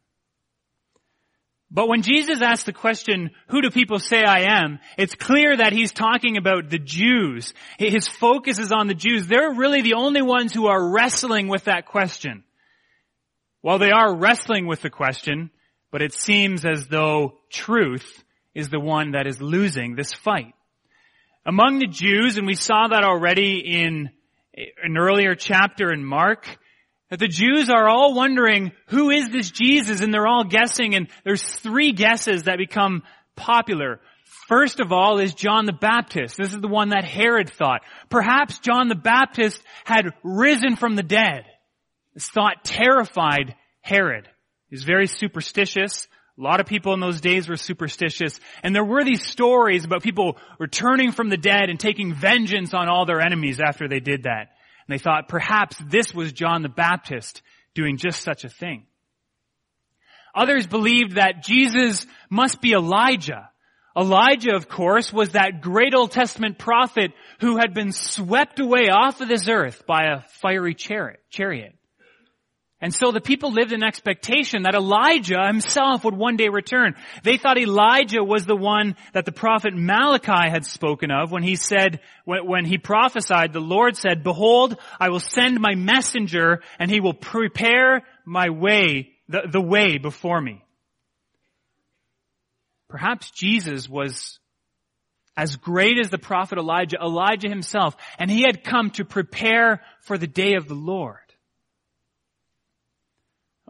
But 1.69 1.89
when 1.89 2.01
Jesus 2.01 2.41
asks 2.41 2.63
the 2.63 2.71
question, 2.71 3.31
who 3.49 3.61
do 3.61 3.69
people 3.69 3.99
say 3.99 4.23
I 4.23 4.61
am? 4.61 4.79
It's 4.97 5.15
clear 5.15 5.57
that 5.57 5.73
he's 5.73 5.91
talking 5.91 6.37
about 6.37 6.69
the 6.69 6.79
Jews. 6.79 7.53
His 7.77 8.07
focus 8.07 8.57
is 8.57 8.71
on 8.71 8.87
the 8.87 8.93
Jews. 8.93 9.27
They're 9.27 9.53
really 9.53 9.81
the 9.81 9.95
only 9.95 10.21
ones 10.21 10.53
who 10.53 10.67
are 10.67 10.91
wrestling 10.91 11.49
with 11.49 11.65
that 11.65 11.85
question. 11.85 12.45
Well, 13.61 13.79
they 13.79 13.91
are 13.91 14.15
wrestling 14.15 14.65
with 14.65 14.81
the 14.81 14.89
question, 14.89 15.51
but 15.91 16.01
it 16.01 16.13
seems 16.13 16.63
as 16.63 16.87
though 16.87 17.39
truth 17.51 18.23
is 18.55 18.69
the 18.69 18.79
one 18.79 19.11
that 19.11 19.27
is 19.27 19.41
losing 19.41 19.95
this 19.95 20.13
fight. 20.13 20.53
Among 21.45 21.79
the 21.79 21.87
Jews, 21.87 22.37
and 22.37 22.47
we 22.47 22.55
saw 22.55 22.87
that 22.87 23.03
already 23.03 23.59
in 23.59 24.09
an 24.83 24.97
earlier 24.97 25.35
chapter 25.35 25.91
in 25.91 26.03
Mark, 26.03 26.47
that 27.09 27.19
the 27.19 27.27
Jews 27.27 27.69
are 27.69 27.87
all 27.87 28.13
wondering, 28.13 28.71
who 28.87 29.09
is 29.09 29.29
this 29.29 29.49
Jesus? 29.51 30.01
And 30.01 30.13
they're 30.13 30.27
all 30.27 30.43
guessing, 30.43 30.95
and 30.95 31.07
there's 31.23 31.43
three 31.43 31.93
guesses 31.93 32.43
that 32.43 32.57
become 32.57 33.03
popular. 33.35 34.01
First 34.47 34.79
of 34.79 34.91
all 34.91 35.19
is 35.19 35.33
John 35.33 35.65
the 35.65 35.73
Baptist. 35.73 36.37
This 36.37 36.53
is 36.53 36.61
the 36.61 36.67
one 36.67 36.89
that 36.89 37.05
Herod 37.05 37.49
thought. 37.49 37.81
Perhaps 38.09 38.59
John 38.59 38.87
the 38.87 38.95
Baptist 38.95 39.61
had 39.83 40.13
risen 40.23 40.75
from 40.75 40.95
the 40.95 41.03
dead. 41.03 41.45
This 42.13 42.29
thought 42.29 42.63
terrified 42.63 43.55
Herod. 43.81 44.27
He 44.69 44.75
was 44.75 44.83
very 44.83 45.07
superstitious. 45.07 46.07
A 46.37 46.41
lot 46.41 46.59
of 46.59 46.65
people 46.65 46.93
in 46.93 46.99
those 46.99 47.19
days 47.21 47.49
were 47.49 47.55
superstitious. 47.55 48.39
And 48.63 48.75
there 48.75 48.85
were 48.85 49.03
these 49.03 49.25
stories 49.25 49.85
about 49.85 50.03
people 50.03 50.37
returning 50.59 51.11
from 51.11 51.29
the 51.29 51.37
dead 51.37 51.69
and 51.69 51.79
taking 51.79 52.13
vengeance 52.13 52.73
on 52.73 52.89
all 52.89 53.05
their 53.05 53.21
enemies 53.21 53.59
after 53.59 53.87
they 53.87 53.99
did 53.99 54.23
that. 54.23 54.49
And 54.87 54.97
they 54.97 55.01
thought 55.01 55.27
perhaps 55.27 55.77
this 55.85 56.13
was 56.13 56.31
John 56.31 56.61
the 56.61 56.69
Baptist 56.69 57.41
doing 57.75 57.97
just 57.97 58.21
such 58.21 58.43
a 58.43 58.49
thing. 58.49 58.85
Others 60.33 60.67
believed 60.67 61.15
that 61.15 61.43
Jesus 61.43 62.05
must 62.29 62.61
be 62.61 62.73
Elijah. 62.73 63.49
Elijah, 63.97 64.55
of 64.55 64.69
course, 64.69 65.11
was 65.11 65.31
that 65.31 65.61
great 65.61 65.95
Old 65.95 66.11
Testament 66.11 66.59
prophet 66.59 67.11
who 67.39 67.57
had 67.57 67.73
been 67.73 67.91
swept 67.91 68.59
away 68.59 68.89
off 68.91 69.19
of 69.19 69.27
this 69.27 69.47
earth 69.49 69.85
by 69.87 70.03
a 70.03 70.21
fiery 70.41 70.75
chariot. 70.75 71.76
And 72.79 72.93
so 72.93 73.11
the 73.11 73.21
people 73.21 73.51
lived 73.51 73.73
in 73.73 73.83
expectation 73.83 74.63
that 74.63 74.75
Elijah 74.75 75.47
himself 75.47 76.03
would 76.03 76.15
one 76.15 76.37
day 76.37 76.49
return. 76.49 76.93
They 77.23 77.37
thought 77.37 77.57
Elijah 77.57 78.23
was 78.23 78.45
the 78.45 78.55
one 78.55 78.95
that 79.13 79.25
the 79.25 79.31
prophet 79.31 79.73
Malachi 79.75 80.49
had 80.49 80.63
spoken 80.63 81.09
of 81.09 81.31
when 81.31 81.41
he 81.41 81.55
said, 81.55 82.01
when 82.25 82.65
he 82.65 82.77
prophesied, 82.77 83.51
the 83.51 83.59
Lord 83.59 83.97
said, 83.97 84.23
behold, 84.23 84.77
I 84.99 85.09
will 85.09 85.19
send 85.19 85.59
my 85.59 85.73
messenger 85.73 86.61
and 86.77 86.91
he 86.91 86.99
will 86.99 87.15
prepare 87.15 88.03
my 88.25 88.49
way, 88.49 89.09
the, 89.27 89.47
the 89.51 89.61
way 89.61 89.97
before 89.97 90.39
me. 90.39 90.63
Perhaps 92.89 93.31
Jesus 93.31 93.89
was 93.89 94.39
as 95.35 95.55
great 95.55 95.97
as 95.99 96.09
the 96.09 96.19
prophet 96.19 96.59
Elijah, 96.59 96.97
Elijah 97.01 97.49
himself, 97.49 97.97
and 98.19 98.29
he 98.29 98.41
had 98.41 98.63
come 98.63 98.91
to 98.91 99.03
prepare 99.03 99.81
for 100.01 100.17
the 100.17 100.27
day 100.27 100.53
of 100.53 100.67
the 100.67 100.75
Lord. 100.75 101.17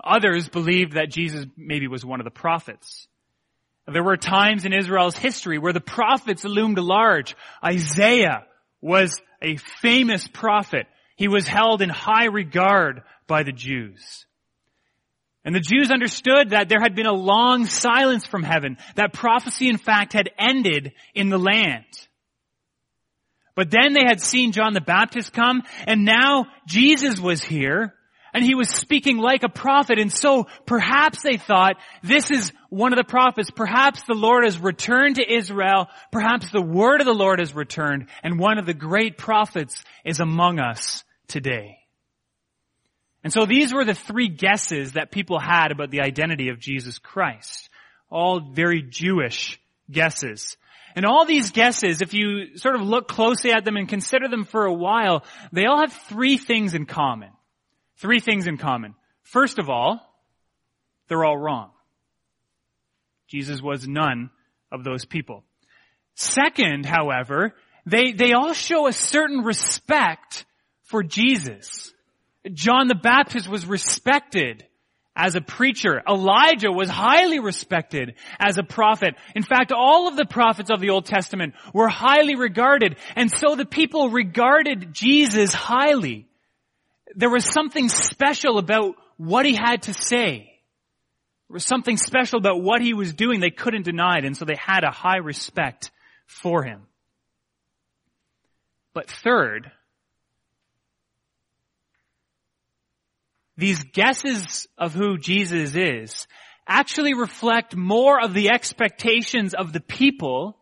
Others 0.04 0.50
believed 0.50 0.94
that 0.94 1.10
Jesus 1.10 1.46
maybe 1.56 1.88
was 1.88 2.06
one 2.06 2.20
of 2.20 2.26
the 2.26 2.32
prophets. 2.32 3.08
There 3.88 4.04
were 4.04 4.18
times 4.18 4.66
in 4.66 4.74
Israel's 4.74 5.18
history 5.18 5.58
where 5.58 5.74
the 5.74 5.80
prophets 5.80 6.44
loomed 6.44 6.78
large. 6.78 7.36
Isaiah 7.64 8.46
was 8.82 9.20
a 9.42 9.58
famous 9.82 10.28
prophet. 10.28 10.88
He 11.16 11.28
was 11.28 11.48
held 11.48 11.82
in 11.82 11.90
high 11.90 12.26
regard 12.26 13.04
by 13.28 13.44
the 13.44 13.52
Jews. 13.52 14.26
And 15.46 15.56
the 15.56 15.62
Jews 15.62 15.92
understood 15.92 16.50
that 16.50 16.68
there 16.68 16.82
had 16.82 16.96
been 16.96 17.06
a 17.06 17.14
long 17.14 17.66
silence 17.66 18.26
from 18.26 18.44
heaven, 18.44 18.78
that 18.96 19.14
prophecy 19.14 19.70
in 19.70 19.78
fact 19.78 20.12
had 20.12 20.30
ended 20.38 20.92
in 21.16 21.30
the 21.30 21.38
land. 21.38 21.86
But 23.56 23.72
then 23.72 23.94
they 23.94 24.04
had 24.06 24.22
seen 24.22 24.52
John 24.52 24.74
the 24.74 24.82
Baptist 24.82 25.32
come, 25.32 25.64
and 25.88 26.04
now 26.04 26.48
Jesus 26.68 27.20
was 27.20 27.42
here, 27.42 27.94
and 28.38 28.46
he 28.46 28.54
was 28.54 28.70
speaking 28.70 29.18
like 29.18 29.42
a 29.42 29.50
prophet. 29.50 29.98
And 29.98 30.14
so 30.14 30.46
perhaps 30.68 31.24
they 31.24 31.38
thought, 31.38 31.78
this 32.04 32.30
is 32.30 32.52
one 32.70 32.94
of 32.94 32.98
the 32.98 33.04
prophets. 33.04 33.50
Perhaps 33.50 34.04
the 34.04 34.14
Lord 34.14 34.44
has 34.44 34.60
returned 34.60 35.16
to 35.16 35.28
Israel. 35.28 35.88
Perhaps 36.12 36.52
the 36.52 36.62
word 36.62 37.02
of 37.02 37.08
the 37.08 37.16
Lord 37.16 37.40
has 37.40 37.56
returned. 37.56 38.10
And 38.22 38.38
one 38.38 38.60
of 38.60 38.68
the 38.68 38.76
great 38.76 39.18
prophets 39.18 39.84
is 40.06 40.20
among 40.20 40.60
us 40.60 41.04
today. 41.28 41.80
And 43.24 43.34
so 43.34 43.48
these 43.48 43.74
were 43.74 43.86
the 43.86 43.96
three 43.96 44.28
guesses 44.28 44.94
that 44.94 45.10
people 45.10 45.40
had 45.40 45.72
about 45.72 45.90
the 45.90 46.02
identity 46.02 46.50
of 46.50 46.60
Jesus 46.60 47.00
Christ. 47.00 47.72
All 48.12 48.52
very 48.54 48.84
Jewish 48.84 49.60
guesses. 49.90 50.58
And 50.96 51.08
all 51.08 51.26
these 51.26 51.50
guesses, 51.50 52.04
if 52.04 52.14
you 52.14 52.56
sort 52.58 52.76
of 52.76 52.82
look 52.82 53.08
closely 53.08 53.52
at 53.52 53.66
them 53.66 53.78
and 53.78 53.90
consider 53.90 54.28
them 54.28 54.46
for 54.46 54.66
a 54.66 54.74
while, 54.74 55.26
they 55.52 55.66
all 55.66 55.80
have 55.80 55.94
three 56.08 56.38
things 56.38 56.76
in 56.76 56.86
common. 56.86 57.32
Three 57.98 58.20
things 58.20 58.48
in 58.48 58.58
common. 58.58 58.96
First 59.24 59.60
of 59.60 59.70
all, 59.70 60.00
they're 61.08 61.26
all 61.26 61.38
wrong. 61.38 61.72
Jesus 63.28 63.62
was 63.62 63.88
none 63.88 64.30
of 64.72 64.84
those 64.84 65.06
people. 65.06 65.44
Second, 66.16 66.86
however, 66.86 67.54
they, 67.86 68.12
they 68.12 68.34
all 68.34 68.54
show 68.54 68.88
a 68.88 68.94
certain 68.94 69.44
respect 69.44 70.46
for 70.84 71.04
Jesus. 71.04 71.94
John 72.54 72.88
the 72.88 72.96
Baptist 72.96 73.48
was 73.48 73.66
respected 73.66 74.66
as 75.16 75.36
a 75.36 75.42
preacher. 75.42 76.02
Elijah 76.08 76.72
was 76.72 76.90
highly 76.90 77.40
respected 77.40 78.14
as 78.40 78.58
a 78.58 78.64
prophet. 78.64 79.16
In 79.36 79.44
fact, 79.44 79.72
all 79.72 80.08
of 80.08 80.16
the 80.16 80.26
prophets 80.26 80.70
of 80.70 80.80
the 80.80 80.92
Old 80.92 81.06
Testament 81.06 81.56
were 81.74 81.90
highly 81.90 82.36
regarded. 82.36 82.98
And 83.16 83.32
so 83.32 83.56
the 83.56 83.66
people 83.66 84.10
regarded 84.10 84.94
Jesus 84.94 85.54
highly 85.54 86.28
there 87.18 87.32
was 87.32 87.52
something 87.52 87.90
special 87.90 88.60
about 88.60 88.96
what 89.18 89.46
he 89.46 89.56
had 89.56 89.82
to 89.84 89.94
say. 89.94 90.54
There 91.50 91.56
was 91.56 91.66
something 91.66 91.98
special 91.98 92.38
about 92.38 92.62
what 92.62 92.80
he 92.80 92.94
was 92.94 93.14
doing 93.14 93.40
they 93.40 93.50
couldn't 93.50 93.86
deny 93.86 94.20
it, 94.20 94.26
and 94.26 94.38
so 94.38 94.46
they 94.46 94.56
had 94.56 94.84
a 94.84 94.92
high 94.92 95.18
respect 95.18 95.90
for 96.28 96.64
him. 96.64 96.84
But 98.94 99.10
third, 99.10 99.72
these 103.58 103.82
guesses 103.82 104.68
of 104.78 104.94
who 104.94 105.18
Jesus 105.18 105.74
is 105.76 106.28
actually 106.68 107.16
reflect 107.16 107.76
more 107.76 108.22
of 108.22 108.36
the 108.36 108.52
expectations 108.52 109.56
of 109.56 109.74
the 109.74 109.80
people 109.80 110.56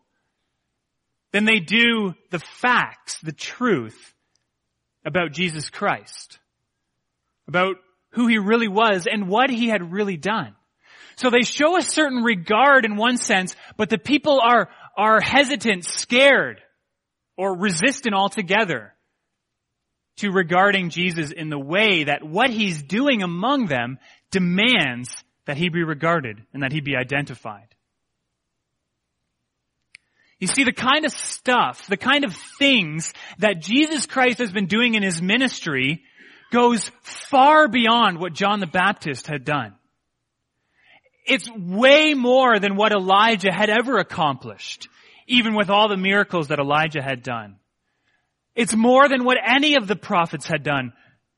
than 1.32 1.44
they 1.44 1.58
do 1.58 2.14
the 2.30 2.38
facts, 2.38 3.18
the 3.20 3.32
truth 3.32 4.14
about 5.04 5.32
Jesus 5.32 5.68
Christ 5.68 6.38
about 7.48 7.76
who 8.10 8.26
he 8.26 8.38
really 8.38 8.68
was 8.68 9.06
and 9.06 9.28
what 9.28 9.50
he 9.50 9.68
had 9.68 9.92
really 9.92 10.16
done. 10.16 10.54
So 11.16 11.30
they 11.30 11.42
show 11.42 11.76
a 11.76 11.82
certain 11.82 12.22
regard 12.22 12.84
in 12.84 12.96
one 12.96 13.16
sense, 13.16 13.56
but 13.76 13.88
the 13.88 13.98
people 13.98 14.40
are, 14.40 14.68
are 14.96 15.20
hesitant, 15.20 15.84
scared, 15.84 16.60
or 17.36 17.56
resistant 17.56 18.14
altogether 18.14 18.92
to 20.16 20.30
regarding 20.30 20.90
Jesus 20.90 21.30
in 21.30 21.50
the 21.50 21.58
way 21.58 22.04
that 22.04 22.22
what 22.22 22.50
he's 22.50 22.82
doing 22.82 23.22
among 23.22 23.66
them 23.66 23.98
demands 24.30 25.10
that 25.46 25.56
he 25.56 25.68
be 25.68 25.82
regarded 25.84 26.42
and 26.52 26.62
that 26.62 26.72
he 26.72 26.80
be 26.80 26.96
identified. 26.96 27.68
You 30.38 30.46
see, 30.46 30.64
the 30.64 30.72
kind 30.72 31.06
of 31.06 31.12
stuff, 31.12 31.86
the 31.86 31.96
kind 31.96 32.24
of 32.24 32.36
things 32.58 33.14
that 33.38 33.60
Jesus 33.60 34.04
Christ 34.04 34.38
has 34.38 34.52
been 34.52 34.66
doing 34.66 34.94
in 34.94 35.02
his 35.02 35.22
ministry 35.22 36.02
goes 36.56 36.90
far 37.02 37.68
beyond 37.68 38.18
what 38.18 38.32
John 38.32 38.60
the 38.60 38.66
Baptist 38.66 39.26
had 39.26 39.44
done. 39.44 39.74
It's 41.26 41.50
way 41.50 42.14
more 42.14 42.58
than 42.58 42.76
what 42.76 42.92
Elijah 42.92 43.52
had 43.52 43.68
ever 43.68 43.98
accomplished, 43.98 44.88
even 45.26 45.54
with 45.54 45.68
all 45.68 45.88
the 45.88 45.98
miracles 45.98 46.48
that 46.48 46.58
Elijah 46.58 47.02
had 47.02 47.22
done. 47.22 47.56
It's 48.54 48.74
more 48.74 49.06
than 49.06 49.24
what 49.24 49.36
any 49.46 49.76
of 49.76 49.86
the 49.86 49.96
prophets 49.96 50.46
had 50.46 50.62
done. 50.62 50.94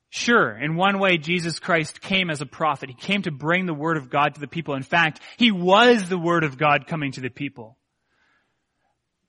Sure, 0.09 0.57
in 0.57 0.77
one 0.77 1.01
way, 1.01 1.19
Jesus 1.19 1.59
Christ 1.59 2.01
came 2.01 2.31
as 2.31 2.41
a 2.41 2.47
prophet. 2.47 2.89
He 2.89 2.95
came 2.95 3.23
to 3.23 3.33
bring 3.33 3.67
the 3.67 3.75
Word 3.75 3.97
of 3.97 4.11
God 4.11 4.37
to 4.37 4.41
the 4.41 4.47
people. 4.47 4.75
In 4.75 4.85
fact, 4.85 5.21
He 5.37 5.51
was 5.51 6.09
the 6.09 6.17
Word 6.19 6.45
of 6.45 6.59
God 6.59 6.87
coming 6.87 7.11
to 7.13 7.21
the 7.21 7.29
people. 7.29 7.77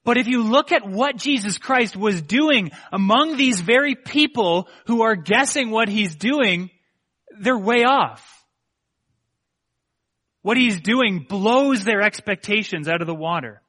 But 0.05 0.17
if 0.17 0.27
you 0.27 0.43
look 0.43 0.71
at 0.71 0.87
what 0.87 1.17
Jesus 1.17 1.57
Christ 1.57 1.95
was 1.95 2.21
doing 2.21 2.71
among 2.91 3.37
these 3.37 3.59
very 3.59 3.95
people 3.95 4.67
who 4.85 5.01
are 5.01 5.15
guessing 5.15 5.69
what 5.69 5.89
he's 5.89 6.15
doing, 6.15 6.69
they're 7.39 7.57
way 7.57 7.83
off. 7.83 8.25
What 10.41 10.57
he's 10.57 10.79
doing 10.79 11.25
blows 11.27 11.83
their 11.83 12.01
expectations 12.01 12.87
out 12.87 13.01
of 13.01 13.07
the 13.07 13.13
water. 13.13 13.61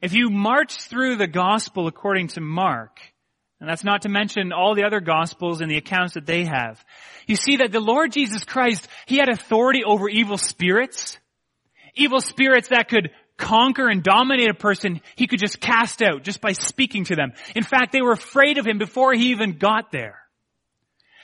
If 0.00 0.12
you 0.12 0.30
march 0.30 0.74
through 0.82 1.16
the 1.16 1.26
gospel 1.26 1.86
according 1.86 2.28
to 2.28 2.40
Mark, 2.40 3.00
And 3.64 3.70
that's 3.70 3.84
not 3.84 4.02
to 4.02 4.10
mention 4.10 4.52
all 4.52 4.74
the 4.74 4.84
other 4.84 5.00
gospels 5.00 5.62
and 5.62 5.70
the 5.70 5.78
accounts 5.78 6.14
that 6.14 6.26
they 6.26 6.44
have. 6.44 6.84
You 7.26 7.34
see 7.34 7.56
that 7.56 7.72
the 7.72 7.80
Lord 7.80 8.12
Jesus 8.12 8.44
Christ, 8.44 8.86
He 9.06 9.16
had 9.16 9.30
authority 9.30 9.82
over 9.84 10.06
evil 10.06 10.36
spirits. 10.36 11.18
Evil 11.94 12.20
spirits 12.20 12.68
that 12.68 12.90
could 12.90 13.10
conquer 13.36 13.88
and 13.88 14.02
dominate 14.02 14.50
a 14.50 14.54
person, 14.54 15.00
He 15.16 15.26
could 15.26 15.40
just 15.40 15.60
cast 15.60 16.02
out 16.02 16.22
just 16.22 16.40
by 16.40 16.52
speaking 16.52 17.04
to 17.06 17.16
them. 17.16 17.32
In 17.54 17.62
fact, 17.62 17.92
they 17.92 18.02
were 18.02 18.12
afraid 18.12 18.58
of 18.58 18.66
Him 18.66 18.78
before 18.78 19.12
He 19.12 19.30
even 19.30 19.58
got 19.58 19.90
there. 19.92 20.18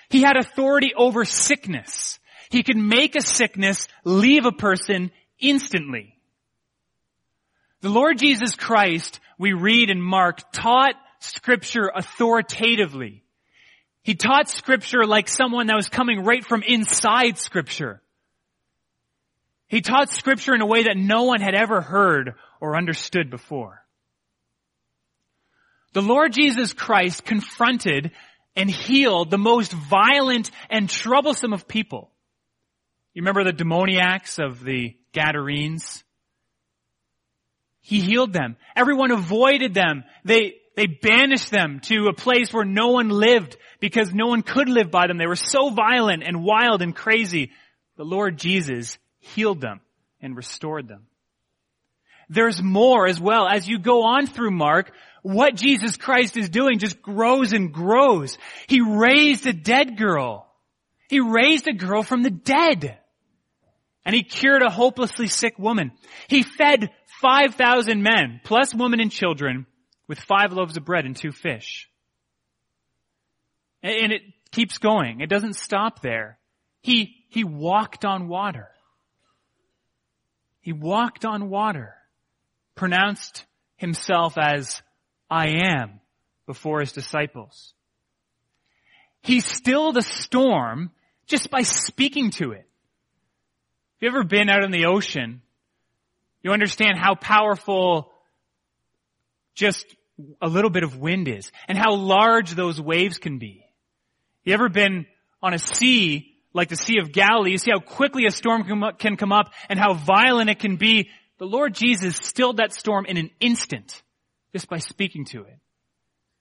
He 0.09 0.23
had 0.23 0.37
authority 0.37 0.93
over 0.97 1.25
sickness. 1.25 2.19
He 2.51 2.63
could 2.63 2.77
make 2.77 3.15
a 3.15 3.23
sickness 3.23 3.87
leave 4.05 4.45
a 4.45 4.53
person 4.53 5.13
instantly. 5.39 6.17
The 7.81 7.91
Lord 7.91 8.19
Jesus 8.19 8.57
Christ, 8.57 9.21
we 9.39 9.53
read 9.53 9.89
in 9.89 10.03
Mark, 10.03 10.53
taught 10.53 10.95
scripture 11.21 11.91
authoritatively. 11.95 13.23
He 14.03 14.15
taught 14.15 14.49
scripture 14.49 15.07
like 15.07 15.29
someone 15.29 15.69
that 15.69 15.77
was 15.77 15.89
coming 15.89 16.25
right 16.25 16.45
from 16.45 16.63
inside 16.63 17.39
scripture. 17.39 18.03
He 19.71 19.83
taught 19.83 20.11
scripture 20.11 20.53
in 20.53 20.63
a 20.63 20.67
way 20.67 20.83
that 20.83 20.97
no 20.97 21.23
one 21.23 21.41
had 21.41 21.55
ever 21.55 21.81
heard 21.81 22.35
or 22.61 22.77
understood 22.77 23.31
before. 23.31 23.81
The 25.93 26.03
Lord 26.03 26.33
Jesus 26.33 26.73
Christ 26.73 27.25
confronted 27.25 28.11
and 28.57 28.69
healed 28.69 29.31
the 29.31 29.39
most 29.39 29.73
violent 29.73 30.51
and 30.71 30.91
troublesome 30.91 31.53
of 31.53 31.69
people. 31.69 32.11
You 33.15 33.23
remember 33.23 33.45
the 33.45 33.53
demoniacs 33.53 34.41
of 34.41 34.65
the 34.65 34.97
Gadarenes? 35.13 36.03
He 37.81 38.01
healed 38.01 38.33
them. 38.33 38.57
Everyone 38.75 39.13
avoided 39.13 39.73
them. 39.73 40.03
They, 40.25 40.55
they 40.75 40.87
banished 40.87 41.53
them 41.53 41.79
to 41.85 42.09
a 42.09 42.13
place 42.13 42.53
where 42.53 42.65
no 42.65 42.89
one 42.89 43.09
lived 43.09 43.57
because 43.79 44.13
no 44.13 44.27
one 44.27 44.43
could 44.43 44.69
live 44.69 44.91
by 44.91 45.07
them. 45.07 45.17
They 45.17 45.29
were 45.29 45.37
so 45.37 45.71
violent 45.71 46.25
and 46.25 46.43
wild 46.43 46.83
and 46.83 46.95
crazy. 46.95 47.53
The 47.97 48.05
Lord 48.05 48.37
Jesus 48.37 48.99
healed 49.21 49.61
them 49.61 49.81
and 50.21 50.37
restored 50.37 50.89
them. 50.89 51.07
There's 52.29 52.63
more 52.63 53.07
as 53.07 53.21
well. 53.21 53.49
As 53.49 53.69
you 53.69 53.79
go 53.79 54.05
on 54.05 54.27
through 54.27 54.53
Mark, 54.53 54.93
what 55.23 55.57
Jesus 55.57 55.97
Christ 55.97 56.37
is 56.37 56.49
doing 56.49 56.79
just 56.79 57.03
grows 57.03 57.53
and 57.53 57.73
grows. 57.73 58.39
He 58.69 58.81
raised 58.81 59.47
a 59.47 59.53
dead 59.53 59.97
girl. 59.97 60.47
He 61.09 61.21
raised 61.21 61.67
a 61.67 61.73
girl 61.73 62.03
from 62.03 62.23
the 62.23 62.31
dead. 62.31 62.99
And 64.05 64.15
he 64.15 64.23
cured 64.23 64.63
a 64.63 64.71
hopelessly 64.71 65.27
sick 65.27 65.59
woman. 65.59 65.91
He 66.29 66.43
fed 66.43 66.91
5,000 67.21 68.03
men, 68.03 68.41
plus 68.45 68.75
women 68.75 69.01
and 69.01 69.11
children, 69.11 69.67
with 70.09 70.21
five 70.21 70.53
loaves 70.53 70.77
of 70.77 70.85
bread 70.85 71.05
and 71.05 71.17
two 71.17 71.33
fish. 71.33 71.89
And 73.83 74.13
it 74.13 74.23
keeps 74.53 74.79
going. 74.79 75.21
It 75.21 75.29
doesn't 75.29 75.57
stop 75.57 76.01
there. 76.01 76.39
He, 76.81 77.25
he 77.29 77.45
walked 77.45 78.05
on 78.05 78.29
water. 78.29 78.69
He 80.61 80.73
walked 80.73 81.25
on 81.25 81.51
water, 81.51 81.95
pronounced 82.75 83.45
himself 83.77 84.37
as 84.39 84.83
I 85.31 85.49
am 85.65 86.01
before 86.47 86.81
his 86.81 86.93
disciples. 86.93 87.75
He 89.23 89.41
stilled 89.41 89.97
a 89.97 90.03
storm 90.03 90.91
just 91.27 91.51
by 91.51 91.63
speaking 91.63 92.31
to 92.33 92.53
it. 92.53 92.67
Have 94.01 94.03
you 94.03 94.09
ever 94.09 94.25
been 94.25 94.49
out 94.49 94.65
in 94.65 94.71
the 94.71 94.87
ocean 94.87 95.43
you 96.43 96.53
understand 96.53 96.99
how 96.99 97.15
powerful 97.15 98.13
just 99.55 99.85
a 100.41 100.49
little 100.49 100.71
bit 100.71 100.83
of 100.83 100.99
wind 100.99 101.29
is 101.29 101.51
and 101.69 101.77
how 101.77 101.95
large 101.95 102.53
those 102.53 102.81
waves 102.81 103.19
can 103.19 103.39
be. 103.39 103.65
You 104.45 104.55
ever 104.55 104.69
been 104.69 105.07
on 105.43 105.55
a 105.55 105.59
sea 105.59 106.30
like 106.53 106.69
the 106.69 106.77
Sea 106.77 106.99
of 106.99 107.13
Galilee? 107.13 107.53
You 107.53 107.59
see 107.59 107.71
how 107.71 107.81
quickly 107.81 108.27
a 108.27 108.31
storm 108.31 108.65
can 108.99 109.17
come 109.17 109.33
up 109.33 109.53
and 109.69 109.79
how 109.79 109.95
violent 109.95 110.51
it 110.51 110.59
can 110.59 110.77
be. 110.77 111.09
The 111.39 111.47
Lord 111.47 111.75
Jesus 111.75 112.17
stilled 112.17 112.59
that 112.59 112.75
storm 112.75 113.07
in 113.07 113.17
an 113.17 113.31
instant 113.41 114.03
just 114.53 114.69
by 114.69 114.79
speaking 114.79 115.25
to 115.27 115.43
it. 115.43 115.59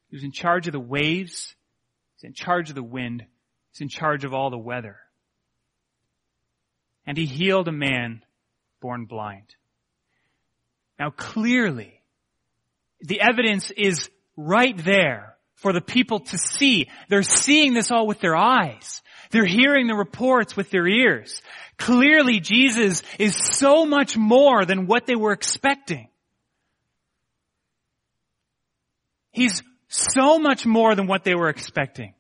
He 0.10 0.15
was 0.15 0.23
in 0.23 0.31
charge 0.31 0.67
of 0.67 0.73
the 0.73 0.79
waves. 0.79 1.55
He's 2.15 2.27
in 2.27 2.33
charge 2.33 2.69
of 2.69 2.75
the 2.75 2.83
wind. 2.83 3.23
He's 3.71 3.81
in 3.81 3.89
charge 3.89 4.25
of 4.25 4.33
all 4.33 4.49
the 4.49 4.57
weather. 4.57 4.97
And 7.05 7.17
he 7.17 7.25
healed 7.25 7.67
a 7.67 7.71
man 7.71 8.23
born 8.81 9.05
blind. 9.05 9.55
Now 10.99 11.12
clearly, 11.12 12.01
the 13.01 13.21
evidence 13.21 13.71
is 13.71 14.10
right 14.36 14.77
there 14.77 15.36
for 15.55 15.73
the 15.73 15.81
people 15.81 16.19
to 16.19 16.38
see. 16.38 16.89
They're 17.10 17.23
seeing 17.23 17.73
this 17.73 17.91
all 17.91 18.07
with 18.07 18.19
their 18.19 18.36
eyes. 18.36 19.01
They're 19.31 19.45
hearing 19.45 19.87
the 19.87 19.95
reports 19.95 20.55
with 20.55 20.71
their 20.71 20.87
ears. 20.87 21.41
Clearly 21.77 22.39
Jesus 22.39 23.03
is 23.19 23.35
so 23.35 23.85
much 23.85 24.17
more 24.17 24.65
than 24.65 24.87
what 24.87 25.05
they 25.05 25.15
were 25.15 25.33
expecting. 25.33 26.07
He's 29.31 29.61
so 29.87 30.39
much 30.39 30.65
more 30.65 30.95
than 30.95 31.07
what 31.07 31.23
they 31.23 31.35
were 31.35 31.49
expecting. 31.49 32.15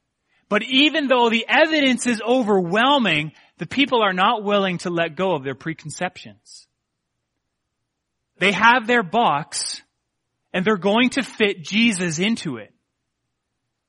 But 0.49 0.63
even 0.63 1.07
though 1.07 1.29
the 1.29 1.45
evidence 1.47 2.07
is 2.07 2.21
overwhelming, 2.21 3.33
the 3.57 3.67
people 3.67 4.01
are 4.01 4.13
not 4.13 4.43
willing 4.43 4.77
to 4.79 4.89
let 4.89 5.15
go 5.15 5.33
of 5.33 5.43
their 5.43 5.55
preconceptions. 5.55 6.67
They 8.37 8.51
have 8.51 8.87
their 8.87 9.03
box 9.03 9.81
and 10.53 10.63
they're 10.65 10.77
going 10.77 11.11
to 11.11 11.23
fit 11.23 11.63
Jesus 11.63 12.19
into 12.19 12.57
it. 12.57 12.73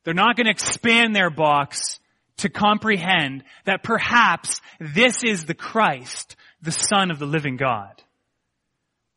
They're 0.05 0.15
not 0.15 0.37
going 0.37 0.47
to 0.47 0.51
expand 0.51 1.15
their 1.15 1.31
box 1.31 2.00
to 2.41 2.49
comprehend 2.49 3.45
that 3.65 3.83
perhaps 3.83 4.61
this 4.79 5.23
is 5.25 5.47
the 5.47 5.55
Christ, 5.55 6.37
the 6.63 6.73
Son 6.73 7.11
of 7.11 7.19
the 7.19 7.27
living 7.27 7.57
God. 7.57 8.03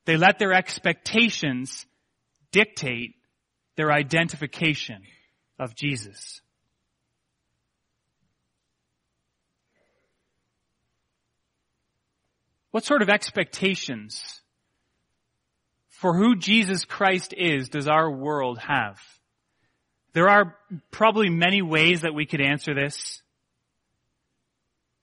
They 0.06 0.18
let 0.18 0.40
their 0.40 0.54
expectations 0.54 1.86
dictate 2.52 3.16
their 3.76 3.92
identification 3.92 5.02
of 5.60 5.76
Jesus. 5.76 6.42
What 12.72 12.86
sort 12.86 13.02
of 13.02 13.10
expectations 13.10 14.42
for 15.90 16.18
who 16.18 16.36
Jesus 16.36 16.86
Christ 16.86 17.34
is 17.38 17.70
does 17.70 17.88
our 17.88 18.12
world 18.12 18.58
have? 18.58 19.00
There 20.14 20.30
are 20.30 20.56
probably 20.92 21.30
many 21.30 21.62
ways 21.62 22.02
that 22.02 22.14
we 22.14 22.26
could 22.26 22.42
answer 22.42 22.74
this. 22.74 23.22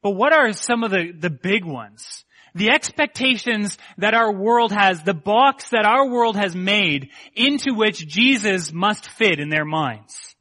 But 0.02 0.12
what 0.12 0.32
are 0.32 0.52
some 0.52 0.84
of 0.84 0.90
the, 0.90 1.12
the 1.12 1.30
big 1.30 1.64
ones? 1.64 2.24
The 2.54 2.70
expectations 2.70 3.76
that 3.98 4.14
our 4.14 4.32
world 4.32 4.72
has, 4.72 5.02
the 5.02 5.14
box 5.14 5.70
that 5.70 5.84
our 5.84 6.08
world 6.08 6.36
has 6.36 6.54
made 6.54 7.10
into 7.34 7.74
which 7.74 8.06
Jesus 8.06 8.72
must 8.72 9.08
fit 9.08 9.38
in 9.38 9.50
their 9.50 9.64
minds. 9.64 10.34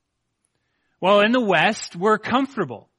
Well, 1.02 1.22
in 1.22 1.32
the 1.32 1.42
West, 1.42 1.96
we're 1.96 2.18
comfortable. 2.18 2.90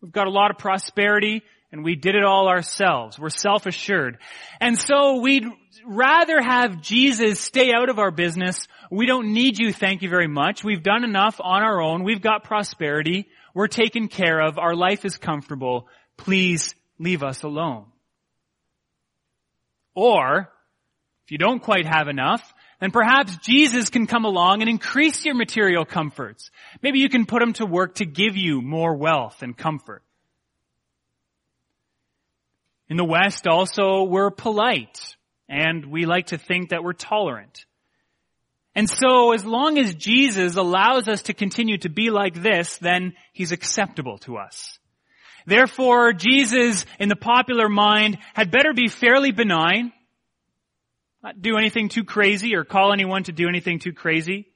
We've 0.00 0.12
got 0.12 0.26
a 0.26 0.30
lot 0.30 0.50
of 0.50 0.58
prosperity 0.58 1.42
and 1.72 1.82
we 1.82 1.96
did 1.96 2.14
it 2.14 2.22
all 2.22 2.48
ourselves. 2.48 3.18
We're 3.18 3.30
self-assured. 3.30 4.18
And 4.60 4.78
so 4.78 5.20
we'd 5.20 5.46
rather 5.86 6.40
have 6.40 6.82
Jesus 6.82 7.40
stay 7.40 7.72
out 7.72 7.88
of 7.88 7.98
our 7.98 8.10
business. 8.10 8.68
We 8.90 9.06
don't 9.06 9.32
need 9.32 9.58
you, 9.58 9.72
thank 9.72 10.02
you 10.02 10.10
very 10.10 10.28
much. 10.28 10.62
We've 10.62 10.82
done 10.82 11.02
enough 11.02 11.40
on 11.40 11.62
our 11.62 11.80
own. 11.80 12.04
We've 12.04 12.20
got 12.20 12.44
prosperity. 12.44 13.26
We're 13.54 13.68
taken 13.68 14.08
care 14.08 14.40
of. 14.40 14.58
Our 14.58 14.76
life 14.76 15.04
is 15.04 15.16
comfortable. 15.16 15.88
Please 16.18 16.74
leave 16.98 17.22
us 17.22 17.42
alone. 17.42 17.86
Or, 19.94 20.50
if 21.24 21.32
you 21.32 21.38
don't 21.38 21.60
quite 21.60 21.86
have 21.86 22.08
enough, 22.08 22.54
then 22.80 22.90
perhaps 22.90 23.36
Jesus 23.38 23.90
can 23.90 24.06
come 24.06 24.24
along 24.24 24.60
and 24.60 24.68
increase 24.68 25.24
your 25.24 25.34
material 25.34 25.84
comforts. 25.84 26.50
Maybe 26.82 26.98
you 26.98 27.08
can 27.08 27.26
put 27.26 27.42
him 27.42 27.52
to 27.54 27.66
work 27.66 27.96
to 27.96 28.04
give 28.04 28.36
you 28.36 28.60
more 28.60 28.94
wealth 28.94 29.42
and 29.42 29.56
comfort. 29.56 30.02
In 32.88 32.96
the 32.96 33.04
West 33.04 33.46
also, 33.46 34.04
we're 34.04 34.30
polite 34.30 35.16
and 35.48 35.86
we 35.86 36.06
like 36.06 36.26
to 36.28 36.38
think 36.38 36.70
that 36.70 36.82
we're 36.82 36.92
tolerant. 36.92 37.64
And 38.74 38.88
so 38.88 39.32
as 39.32 39.44
long 39.44 39.78
as 39.78 39.94
Jesus 39.94 40.56
allows 40.56 41.08
us 41.08 41.22
to 41.24 41.34
continue 41.34 41.78
to 41.78 41.88
be 41.88 42.10
like 42.10 42.34
this, 42.34 42.78
then 42.78 43.14
he's 43.32 43.52
acceptable 43.52 44.18
to 44.18 44.38
us. 44.38 44.78
Therefore, 45.46 46.12
Jesus, 46.12 46.86
in 46.98 47.08
the 47.08 47.16
popular 47.16 47.68
mind, 47.68 48.18
had 48.34 48.50
better 48.50 48.72
be 48.72 48.88
fairly 48.88 49.32
benign, 49.32 49.92
not 51.22 51.42
do 51.42 51.56
anything 51.56 51.88
too 51.88 52.04
crazy 52.04 52.54
or 52.54 52.64
call 52.64 52.92
anyone 52.92 53.24
to 53.24 53.32
do 53.32 53.48
anything 53.48 53.78
too 53.78 53.92
crazy. 53.92 54.46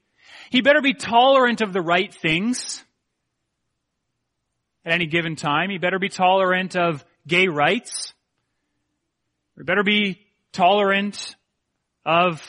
He 0.51 0.63
better 0.63 0.81
be 0.81 0.95
tolerant 0.95 1.61
of 1.61 1.73
the 1.73 1.81
right 1.81 2.13
things 2.13 2.83
at 4.85 4.93
any 4.93 5.07
given 5.07 5.37
time. 5.37 5.71
He 5.71 5.79
better 5.79 5.99
be 5.99 6.09
tolerant 6.09 6.77
of 6.77 7.05
gay 7.27 7.49
rights. 7.49 8.15
We 9.57 9.65
better 9.65 9.83
be 9.83 10.21
tolerant 10.53 11.35
of 12.05 12.43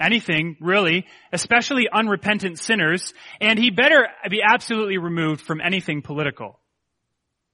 anything, 0.00 0.56
really, 0.60 1.06
especially 1.32 1.88
unrepentant 1.92 2.58
sinners, 2.58 3.12
and 3.40 3.58
he 3.58 3.70
better 3.70 4.08
be 4.28 4.40
absolutely 4.42 4.98
removed 4.98 5.42
from 5.42 5.60
anything 5.60 6.02
political. 6.02 6.58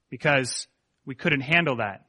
Because 0.09 0.69
we 1.05 1.15
couldn't 1.15 1.41
handle 1.41 1.77
that. 1.77 2.07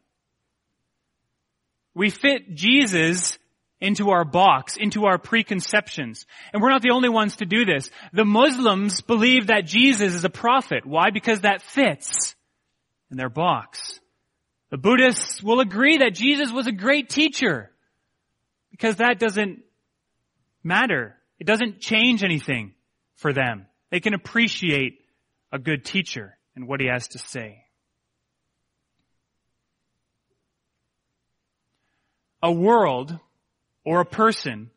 We 1.95 2.11
fit 2.11 2.53
Jesus 2.53 3.39
into 3.79 4.11
our 4.11 4.23
box, 4.23 4.77
into 4.77 5.05
our 5.05 5.17
preconceptions. 5.17 6.25
And 6.53 6.61
we're 6.61 6.69
not 6.69 6.81
the 6.81 6.91
only 6.91 7.09
ones 7.09 7.37
to 7.37 7.45
do 7.45 7.65
this. 7.65 7.89
The 8.13 8.25
Muslims 8.25 9.01
believe 9.01 9.47
that 9.47 9.65
Jesus 9.65 10.13
is 10.13 10.23
a 10.23 10.29
prophet. 10.29 10.85
Why? 10.85 11.09
Because 11.11 11.41
that 11.41 11.61
fits 11.61 12.35
in 13.11 13.17
their 13.17 13.29
box. 13.29 13.99
The 14.69 14.77
Buddhists 14.77 15.41
will 15.41 15.61
agree 15.61 15.99
that 15.99 16.13
Jesus 16.13 16.51
was 16.51 16.67
a 16.67 16.73
great 16.73 17.09
teacher 17.09 17.71
because 18.71 18.97
that 18.97 19.19
doesn't 19.19 19.63
matter. 20.63 21.15
It 21.39 21.47
doesn't 21.47 21.79
change 21.79 22.23
anything 22.23 22.73
for 23.15 23.31
them. 23.31 23.67
They 23.91 24.01
can 24.01 24.13
appreciate 24.13 24.99
a 25.51 25.59
good 25.59 25.85
teacher 25.85 26.37
and 26.55 26.67
what 26.67 26.81
he 26.81 26.87
has 26.87 27.07
to 27.09 27.19
say. 27.19 27.63
A 32.43 32.51
world 32.51 33.17
or 33.85 34.01
a 34.01 34.05
person 34.05 34.69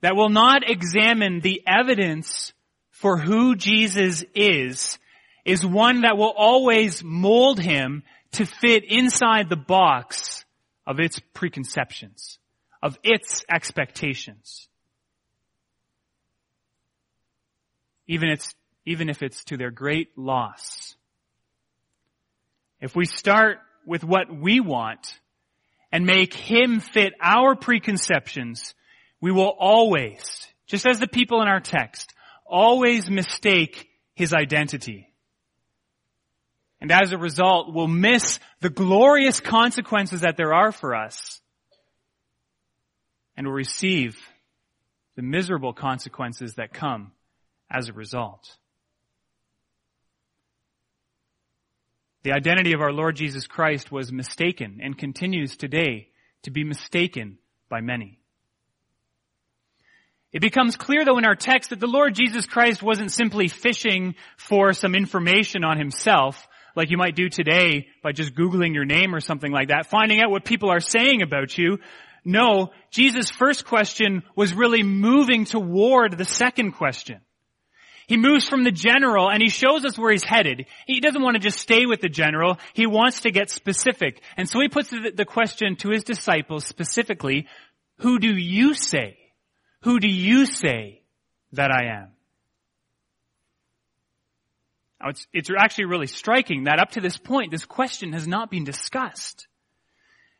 that 0.00 0.16
will 0.16 0.28
not 0.28 0.68
examine 0.68 1.40
the 1.40 1.62
evidence 1.66 2.52
for 2.90 3.16
who 3.16 3.54
Jesus 3.54 4.24
is 4.34 4.98
is 5.44 5.64
one 5.64 6.02
that 6.02 6.18
will 6.18 6.34
always 6.36 7.02
mold 7.02 7.60
him 7.60 8.02
to 8.32 8.44
fit 8.44 8.84
inside 8.84 9.48
the 9.48 9.56
box 9.56 10.44
of 10.86 11.00
its 11.00 11.20
preconceptions, 11.34 12.38
of 12.82 12.98
its 13.02 13.44
expectations. 13.50 14.68
Even, 18.06 18.30
it's, 18.30 18.54
even 18.86 19.08
if 19.08 19.22
it's 19.22 19.44
to 19.44 19.56
their 19.56 19.70
great 19.70 20.16
loss. 20.16 20.96
If 22.80 22.94
we 22.96 23.04
start 23.04 23.58
with 23.84 24.04
what 24.04 24.34
we 24.34 24.60
want 24.60 25.18
and 25.90 26.06
make 26.06 26.32
him 26.32 26.80
fit 26.80 27.12
our 27.20 27.54
preconceptions, 27.54 28.74
we 29.20 29.32
will 29.32 29.54
always, 29.58 30.46
just 30.66 30.86
as 30.86 31.00
the 31.00 31.08
people 31.08 31.42
in 31.42 31.48
our 31.48 31.60
text, 31.60 32.14
always 32.46 33.10
mistake 33.10 33.88
his 34.14 34.32
identity. 34.32 35.07
And 36.80 36.92
as 36.92 37.12
a 37.12 37.18
result, 37.18 37.72
we'll 37.72 37.88
miss 37.88 38.38
the 38.60 38.70
glorious 38.70 39.40
consequences 39.40 40.20
that 40.20 40.36
there 40.36 40.54
are 40.54 40.72
for 40.72 40.94
us 40.94 41.40
and 43.36 43.46
will 43.46 43.54
receive 43.54 44.16
the 45.16 45.22
miserable 45.22 45.72
consequences 45.72 46.54
that 46.54 46.72
come 46.72 47.12
as 47.70 47.88
a 47.88 47.92
result. 47.92 48.56
The 52.22 52.32
identity 52.32 52.72
of 52.72 52.80
our 52.80 52.92
Lord 52.92 53.16
Jesus 53.16 53.46
Christ 53.46 53.90
was 53.90 54.12
mistaken 54.12 54.80
and 54.82 54.96
continues 54.96 55.56
today 55.56 56.08
to 56.42 56.50
be 56.50 56.62
mistaken 56.64 57.38
by 57.68 57.80
many. 57.80 58.18
It 60.32 60.42
becomes 60.42 60.76
clear 60.76 61.04
though 61.04 61.18
in 61.18 61.24
our 61.24 61.34
text 61.34 61.70
that 61.70 61.80
the 61.80 61.86
Lord 61.86 62.14
Jesus 62.14 62.46
Christ 62.46 62.82
wasn't 62.82 63.12
simply 63.12 63.48
fishing 63.48 64.14
for 64.36 64.72
some 64.72 64.94
information 64.94 65.64
on 65.64 65.78
himself, 65.78 66.46
like 66.78 66.90
you 66.90 66.96
might 66.96 67.16
do 67.16 67.28
today 67.28 67.88
by 68.02 68.12
just 68.12 68.34
Googling 68.34 68.72
your 68.72 68.84
name 68.84 69.14
or 69.14 69.20
something 69.20 69.52
like 69.52 69.68
that, 69.68 69.86
finding 69.86 70.20
out 70.20 70.30
what 70.30 70.44
people 70.44 70.70
are 70.70 70.80
saying 70.80 71.20
about 71.20 71.58
you. 71.58 71.78
No, 72.24 72.70
Jesus' 72.90 73.30
first 73.30 73.66
question 73.66 74.22
was 74.36 74.54
really 74.54 74.82
moving 74.82 75.44
toward 75.44 76.16
the 76.16 76.24
second 76.24 76.72
question. 76.72 77.20
He 78.06 78.16
moves 78.16 78.48
from 78.48 78.64
the 78.64 78.70
general 78.70 79.28
and 79.28 79.42
he 79.42 79.50
shows 79.50 79.84
us 79.84 79.98
where 79.98 80.12
he's 80.12 80.24
headed. 80.24 80.66
He 80.86 81.00
doesn't 81.00 81.20
want 81.20 81.34
to 81.34 81.40
just 81.40 81.58
stay 81.58 81.84
with 81.84 82.00
the 82.00 82.08
general. 82.08 82.58
He 82.72 82.86
wants 82.86 83.20
to 83.22 83.30
get 83.30 83.50
specific. 83.50 84.22
And 84.36 84.48
so 84.48 84.60
he 84.60 84.68
puts 84.68 84.90
the 84.90 85.26
question 85.26 85.76
to 85.76 85.90
his 85.90 86.04
disciples 86.04 86.64
specifically, 86.64 87.48
who 87.98 88.18
do 88.18 88.34
you 88.34 88.72
say? 88.74 89.18
Who 89.82 89.98
do 89.98 90.08
you 90.08 90.46
say 90.46 91.02
that 91.52 91.70
I 91.70 92.02
am? 92.02 92.08
Now 95.00 95.10
it's, 95.10 95.26
it's 95.32 95.50
actually 95.56 95.86
really 95.86 96.06
striking 96.06 96.64
that 96.64 96.80
up 96.80 96.92
to 96.92 97.00
this 97.00 97.16
point, 97.16 97.50
this 97.50 97.64
question 97.64 98.12
has 98.12 98.26
not 98.26 98.50
been 98.50 98.64
discussed. 98.64 99.46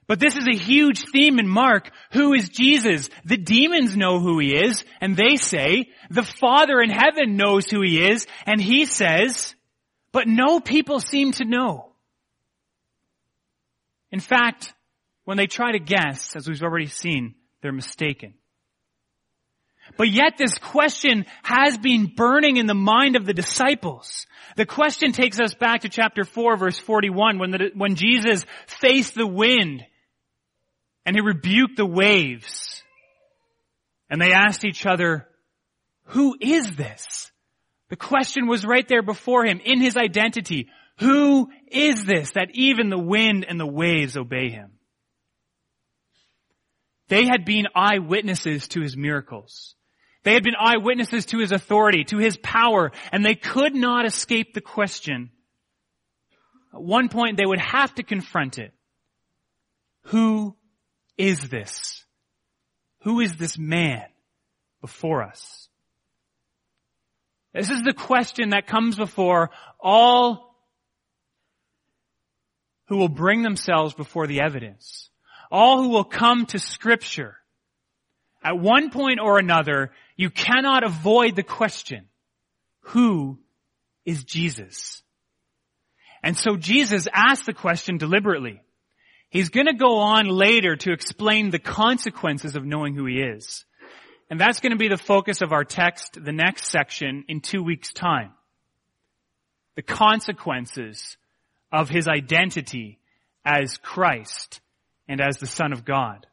But 0.06 0.20
this 0.20 0.36
is 0.36 0.48
a 0.48 0.56
huge 0.56 1.04
theme 1.12 1.38
in 1.38 1.46
Mark. 1.46 1.90
Who 2.12 2.32
is 2.32 2.48
Jesus? 2.48 3.10
The 3.26 3.36
demons 3.36 3.94
know 3.94 4.20
who 4.20 4.38
he 4.38 4.54
is, 4.54 4.82
and 5.02 5.14
they 5.14 5.36
say, 5.36 5.90
the 6.10 6.22
Father 6.22 6.80
in 6.80 6.88
heaven 6.88 7.36
knows 7.36 7.66
who 7.66 7.82
he 7.82 8.02
is, 8.02 8.26
and 8.46 8.58
he 8.58 8.86
says, 8.86 9.54
but 10.10 10.26
no 10.26 10.60
people 10.60 11.00
seem 11.00 11.32
to 11.32 11.44
know. 11.44 11.92
In 14.10 14.20
fact, 14.20 14.72
when 15.24 15.36
they 15.36 15.46
try 15.46 15.72
to 15.72 15.78
guess, 15.78 16.34
as 16.34 16.48
we've 16.48 16.62
already 16.62 16.86
seen, 16.86 17.34
they're 17.60 17.70
mistaken. 17.70 18.32
But 19.96 20.10
yet 20.10 20.36
this 20.38 20.58
question 20.58 21.26
has 21.42 21.78
been 21.78 22.12
burning 22.14 22.56
in 22.56 22.66
the 22.66 22.74
mind 22.74 23.16
of 23.16 23.26
the 23.26 23.34
disciples. 23.34 24.26
The 24.56 24.66
question 24.66 25.12
takes 25.12 25.40
us 25.40 25.54
back 25.54 25.82
to 25.82 25.88
chapter 25.88 26.24
4 26.24 26.56
verse 26.56 26.78
41 26.78 27.38
when, 27.38 27.50
the, 27.50 27.70
when 27.74 27.94
Jesus 27.94 28.44
faced 28.66 29.14
the 29.14 29.26
wind 29.26 29.84
and 31.06 31.16
he 31.16 31.22
rebuked 31.22 31.76
the 31.76 31.86
waves. 31.86 32.82
And 34.10 34.20
they 34.20 34.32
asked 34.32 34.64
each 34.64 34.86
other, 34.86 35.28
who 36.04 36.36
is 36.40 36.76
this? 36.76 37.30
The 37.88 37.96
question 37.96 38.46
was 38.46 38.64
right 38.64 38.86
there 38.86 39.02
before 39.02 39.44
him 39.44 39.60
in 39.64 39.80
his 39.80 39.96
identity. 39.96 40.68
Who 40.98 41.48
is 41.68 42.04
this 42.04 42.32
that 42.32 42.50
even 42.54 42.90
the 42.90 42.98
wind 42.98 43.46
and 43.48 43.58
the 43.58 43.66
waves 43.66 44.16
obey 44.16 44.50
him? 44.50 44.72
They 47.08 47.24
had 47.24 47.44
been 47.44 47.66
eyewitnesses 47.74 48.68
to 48.68 48.80
his 48.82 48.96
miracles. 48.96 49.74
They 50.28 50.34
had 50.34 50.44
been 50.44 50.56
eyewitnesses 50.60 51.24
to 51.24 51.38
his 51.38 51.52
authority, 51.52 52.04
to 52.04 52.18
his 52.18 52.36
power, 52.36 52.92
and 53.12 53.24
they 53.24 53.34
could 53.34 53.74
not 53.74 54.04
escape 54.04 54.52
the 54.52 54.60
question. 54.60 55.30
At 56.74 56.82
one 56.82 57.08
point 57.08 57.38
they 57.38 57.46
would 57.46 57.60
have 57.60 57.94
to 57.94 58.02
confront 58.02 58.58
it. 58.58 58.74
Who 60.08 60.54
is 61.16 61.48
this? 61.48 62.04
Who 63.04 63.20
is 63.20 63.38
this 63.38 63.56
man 63.56 64.04
before 64.82 65.22
us? 65.22 65.70
This 67.54 67.70
is 67.70 67.80
the 67.80 67.94
question 67.94 68.50
that 68.50 68.66
comes 68.66 68.96
before 68.96 69.48
all 69.80 70.54
who 72.88 72.98
will 72.98 73.08
bring 73.08 73.40
themselves 73.40 73.94
before 73.94 74.26
the 74.26 74.42
evidence. 74.42 75.08
All 75.50 75.82
who 75.82 75.88
will 75.88 76.04
come 76.04 76.44
to 76.44 76.58
scripture. 76.58 77.38
At 78.44 78.58
one 78.58 78.90
point 78.90 79.20
or 79.20 79.38
another, 79.38 79.90
you 80.18 80.30
cannot 80.30 80.82
avoid 80.82 81.36
the 81.36 81.44
question, 81.44 82.06
who 82.80 83.38
is 84.04 84.24
Jesus? 84.24 85.02
And 86.24 86.36
so 86.36 86.56
Jesus 86.56 87.06
asked 87.14 87.46
the 87.46 87.54
question 87.54 87.98
deliberately. 87.98 88.60
He's 89.30 89.50
gonna 89.50 89.74
go 89.74 89.98
on 89.98 90.26
later 90.26 90.74
to 90.74 90.92
explain 90.92 91.50
the 91.50 91.60
consequences 91.60 92.56
of 92.56 92.64
knowing 92.64 92.94
who 92.94 93.06
he 93.06 93.20
is. 93.20 93.64
And 94.28 94.40
that's 94.40 94.58
gonna 94.58 94.76
be 94.76 94.88
the 94.88 94.96
focus 94.96 95.40
of 95.40 95.52
our 95.52 95.64
text, 95.64 96.22
the 96.22 96.32
next 96.32 96.66
section, 96.66 97.24
in 97.28 97.40
two 97.40 97.62
weeks 97.62 97.92
time. 97.92 98.32
The 99.76 99.82
consequences 99.82 101.16
of 101.70 101.88
his 101.88 102.08
identity 102.08 102.98
as 103.44 103.76
Christ 103.76 104.60
and 105.06 105.20
as 105.20 105.38
the 105.38 105.46
Son 105.46 105.72
of 105.72 105.84
God. 105.84 106.26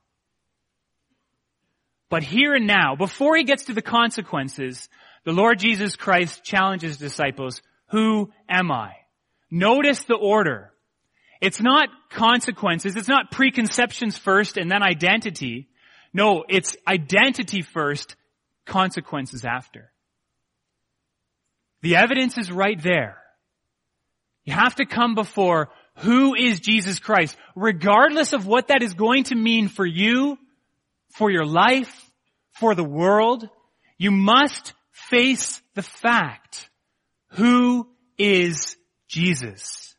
But 2.09 2.23
here 2.23 2.53
and 2.53 2.67
now, 2.67 2.95
before 2.95 3.35
he 3.35 3.43
gets 3.43 3.65
to 3.65 3.73
the 3.73 3.81
consequences, 3.81 4.89
the 5.23 5.33
Lord 5.33 5.59
Jesus 5.59 5.95
Christ 5.95 6.43
challenges 6.43 6.97
disciples, 6.97 7.61
who 7.89 8.31
am 8.49 8.71
I? 8.71 8.93
Notice 9.49 10.03
the 10.03 10.15
order. 10.15 10.71
It's 11.41 11.61
not 11.61 11.89
consequences, 12.11 12.95
it's 12.95 13.07
not 13.07 13.31
preconceptions 13.31 14.17
first 14.17 14.57
and 14.57 14.69
then 14.69 14.83
identity. 14.83 15.67
No, 16.13 16.45
it's 16.47 16.77
identity 16.87 17.61
first, 17.61 18.15
consequences 18.65 19.43
after. 19.43 19.91
The 21.81 21.97
evidence 21.97 22.37
is 22.37 22.51
right 22.51 22.81
there. 22.81 23.17
You 24.43 24.53
have 24.53 24.75
to 24.75 24.85
come 24.85 25.15
before 25.15 25.69
who 25.97 26.35
is 26.35 26.59
Jesus 26.59 26.99
Christ, 26.99 27.35
regardless 27.55 28.33
of 28.33 28.47
what 28.47 28.67
that 28.67 28.81
is 28.81 28.93
going 28.93 29.25
to 29.25 29.35
mean 29.35 29.67
for 29.67 29.85
you 29.85 30.37
for 31.17 31.31
your 31.31 31.45
life, 31.45 32.11
for 32.51 32.75
the 32.75 32.83
world, 32.83 33.49
you 33.97 34.11
must 34.11 34.73
face 34.91 35.61
the 35.73 35.81
fact. 35.81 36.69
Who 37.31 37.87
is 38.17 38.77
Jesus? 39.07 39.95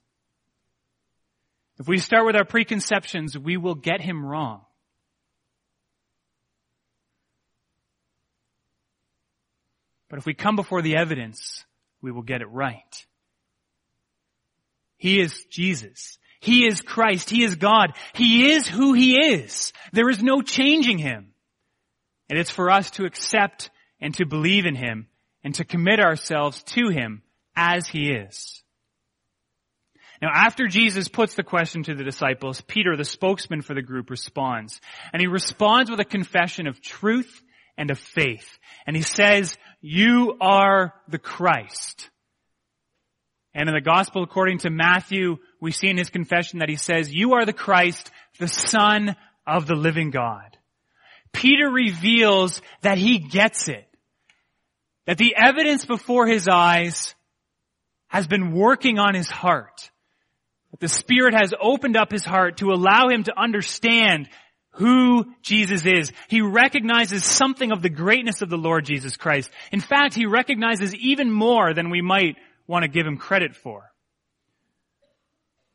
If 1.78 1.88
we 1.88 1.98
start 1.98 2.24
with 2.24 2.36
our 2.36 2.44
preconceptions, 2.44 3.36
we 3.36 3.56
will 3.56 3.74
get 3.74 4.00
him 4.00 4.24
wrong. 4.24 4.62
But 10.08 10.18
if 10.18 10.26
we 10.26 10.34
come 10.34 10.56
before 10.56 10.82
the 10.82 10.96
evidence, 10.96 11.64
we 12.00 12.12
will 12.12 12.22
get 12.22 12.40
it 12.40 12.48
right. 12.50 13.06
He 14.96 15.20
is 15.20 15.44
Jesus. 15.50 16.18
He 16.40 16.66
is 16.66 16.80
Christ. 16.80 17.30
He 17.30 17.42
is 17.42 17.56
God. 17.56 17.92
He 18.14 18.52
is 18.52 18.66
who 18.66 18.92
He 18.92 19.18
is. 19.18 19.72
There 19.92 20.08
is 20.08 20.22
no 20.22 20.42
changing 20.42 20.98
Him. 20.98 21.32
And 22.28 22.38
it's 22.38 22.50
for 22.50 22.70
us 22.70 22.90
to 22.92 23.04
accept 23.04 23.70
and 24.00 24.14
to 24.14 24.26
believe 24.26 24.66
in 24.66 24.74
Him 24.74 25.08
and 25.44 25.54
to 25.56 25.64
commit 25.64 26.00
ourselves 26.00 26.62
to 26.64 26.88
Him 26.88 27.22
as 27.54 27.86
He 27.88 28.10
is. 28.10 28.62
Now 30.20 30.30
after 30.32 30.66
Jesus 30.66 31.08
puts 31.08 31.34
the 31.34 31.42
question 31.42 31.82
to 31.84 31.94
the 31.94 32.04
disciples, 32.04 32.60
Peter, 32.62 32.96
the 32.96 33.04
spokesman 33.04 33.62
for 33.62 33.74
the 33.74 33.82
group, 33.82 34.10
responds. 34.10 34.80
And 35.12 35.20
he 35.20 35.26
responds 35.26 35.90
with 35.90 36.00
a 36.00 36.04
confession 36.04 36.66
of 36.66 36.80
truth 36.80 37.42
and 37.76 37.90
of 37.90 37.98
faith. 37.98 38.58
And 38.86 38.96
he 38.96 39.02
says, 39.02 39.56
you 39.80 40.36
are 40.40 40.94
the 41.08 41.18
Christ. 41.18 42.08
And 43.54 43.68
in 43.68 43.74
the 43.74 43.80
gospel 43.80 44.22
according 44.22 44.58
to 44.58 44.70
Matthew, 44.70 45.36
we 45.60 45.72
see 45.72 45.88
in 45.88 45.96
his 45.96 46.10
confession 46.10 46.58
that 46.58 46.68
he 46.68 46.76
says, 46.76 47.12
you 47.12 47.34
are 47.34 47.44
the 47.46 47.52
Christ, 47.52 48.10
the 48.38 48.48
son 48.48 49.16
of 49.46 49.66
the 49.66 49.74
living 49.74 50.10
God. 50.10 50.56
Peter 51.32 51.68
reveals 51.70 52.60
that 52.82 52.98
he 52.98 53.18
gets 53.18 53.68
it. 53.68 53.86
That 55.06 55.18
the 55.18 55.34
evidence 55.36 55.84
before 55.84 56.26
his 56.26 56.48
eyes 56.48 57.14
has 58.08 58.26
been 58.26 58.52
working 58.52 58.98
on 58.98 59.14
his 59.14 59.28
heart. 59.28 59.90
That 60.72 60.80
the 60.80 60.88
Spirit 60.88 61.34
has 61.34 61.54
opened 61.60 61.96
up 61.96 62.10
his 62.10 62.24
heart 62.24 62.58
to 62.58 62.72
allow 62.72 63.08
him 63.08 63.22
to 63.24 63.38
understand 63.38 64.28
who 64.72 65.24
Jesus 65.42 65.86
is. 65.86 66.12
He 66.28 66.42
recognizes 66.42 67.24
something 67.24 67.72
of 67.72 67.82
the 67.82 67.88
greatness 67.88 68.42
of 68.42 68.50
the 68.50 68.58
Lord 68.58 68.84
Jesus 68.84 69.16
Christ. 69.16 69.50
In 69.72 69.80
fact, 69.80 70.14
he 70.14 70.26
recognizes 70.26 70.94
even 70.94 71.30
more 71.30 71.72
than 71.72 71.90
we 71.90 72.02
might 72.02 72.36
want 72.66 72.82
to 72.82 72.88
give 72.88 73.06
him 73.06 73.16
credit 73.16 73.54
for. 73.56 73.84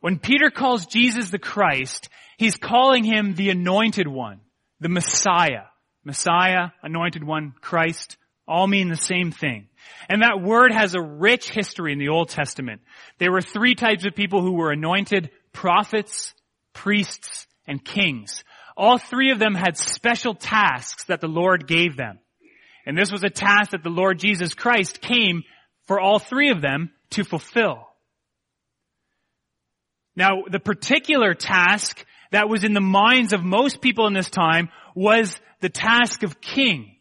When 0.01 0.19
Peter 0.19 0.49
calls 0.49 0.87
Jesus 0.87 1.29
the 1.29 1.39
Christ, 1.39 2.09
he's 2.37 2.57
calling 2.57 3.03
him 3.03 3.35
the 3.35 3.51
anointed 3.51 4.07
one, 4.07 4.41
the 4.79 4.89
Messiah. 4.89 5.65
Messiah, 6.03 6.71
anointed 6.81 7.23
one, 7.23 7.53
Christ, 7.61 8.17
all 8.47 8.65
mean 8.65 8.89
the 8.89 8.95
same 8.95 9.31
thing. 9.31 9.67
And 10.09 10.23
that 10.23 10.41
word 10.41 10.73
has 10.73 10.95
a 10.95 11.01
rich 11.01 11.49
history 11.49 11.93
in 11.93 11.99
the 11.99 12.09
Old 12.09 12.29
Testament. 12.29 12.81
There 13.19 13.31
were 13.31 13.41
three 13.41 13.75
types 13.75 14.05
of 14.05 14.15
people 14.15 14.41
who 14.41 14.53
were 14.53 14.71
anointed, 14.71 15.29
prophets, 15.53 16.33
priests, 16.73 17.45
and 17.67 17.85
kings. 17.85 18.43
All 18.75 18.97
three 18.97 19.31
of 19.31 19.37
them 19.37 19.53
had 19.53 19.77
special 19.77 20.33
tasks 20.33 21.05
that 21.05 21.21
the 21.21 21.27
Lord 21.27 21.67
gave 21.67 21.95
them. 21.95 22.19
And 22.85 22.97
this 22.97 23.11
was 23.11 23.23
a 23.23 23.29
task 23.29 23.71
that 23.71 23.83
the 23.83 23.89
Lord 23.89 24.17
Jesus 24.17 24.55
Christ 24.55 25.01
came 25.01 25.43
for 25.85 25.99
all 25.99 26.17
three 26.17 26.49
of 26.49 26.61
them 26.61 26.91
to 27.11 27.23
fulfill. 27.23 27.87
Now, 30.15 30.43
the 30.49 30.59
particular 30.59 31.33
task 31.33 32.05
that 32.31 32.49
was 32.49 32.63
in 32.63 32.73
the 32.73 32.81
minds 32.81 33.33
of 33.33 33.43
most 33.43 33.81
people 33.81 34.07
in 34.07 34.13
this 34.13 34.29
time 34.29 34.69
was 34.95 35.39
the 35.61 35.69
task 35.69 36.23
of 36.23 36.41
king. 36.41 36.97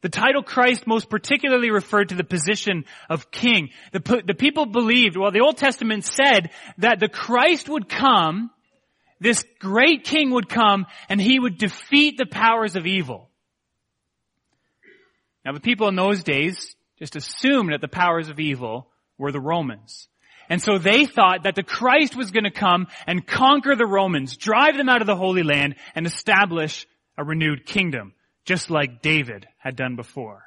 The 0.00 0.08
title 0.08 0.42
Christ 0.42 0.86
most 0.86 1.10
particularly 1.10 1.70
referred 1.70 2.10
to 2.10 2.14
the 2.14 2.24
position 2.24 2.84
of 3.10 3.30
king. 3.30 3.70
The, 3.92 4.22
the 4.24 4.34
people 4.34 4.66
believed, 4.66 5.16
well, 5.16 5.32
the 5.32 5.40
Old 5.40 5.56
Testament 5.56 6.04
said 6.04 6.50
that 6.78 7.00
the 7.00 7.08
Christ 7.08 7.68
would 7.68 7.88
come, 7.88 8.50
this 9.20 9.44
great 9.58 10.04
king 10.04 10.30
would 10.30 10.48
come, 10.48 10.86
and 11.08 11.20
he 11.20 11.40
would 11.40 11.58
defeat 11.58 12.16
the 12.16 12.26
powers 12.26 12.76
of 12.76 12.86
evil. 12.86 13.28
Now 15.44 15.52
the 15.52 15.60
people 15.60 15.88
in 15.88 15.96
those 15.96 16.22
days 16.22 16.76
just 16.98 17.16
assumed 17.16 17.72
that 17.72 17.80
the 17.80 17.88
powers 17.88 18.28
of 18.28 18.38
evil 18.38 18.90
were 19.16 19.32
the 19.32 19.40
Romans. 19.40 20.08
And 20.48 20.62
so 20.62 20.78
they 20.78 21.04
thought 21.04 21.44
that 21.44 21.54
the 21.54 21.62
Christ 21.62 22.16
was 22.16 22.30
going 22.30 22.44
to 22.44 22.50
come 22.50 22.86
and 23.06 23.26
conquer 23.26 23.76
the 23.76 23.86
Romans, 23.86 24.36
drive 24.36 24.76
them 24.76 24.88
out 24.88 25.00
of 25.00 25.06
the 25.06 25.16
Holy 25.16 25.42
Land, 25.42 25.76
and 25.94 26.06
establish 26.06 26.86
a 27.16 27.24
renewed 27.24 27.66
kingdom, 27.66 28.14
just 28.44 28.70
like 28.70 29.02
David 29.02 29.46
had 29.58 29.76
done 29.76 29.96
before. 29.96 30.42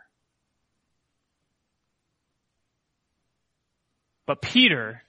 But 4.26 4.42
Peter, 4.42 5.04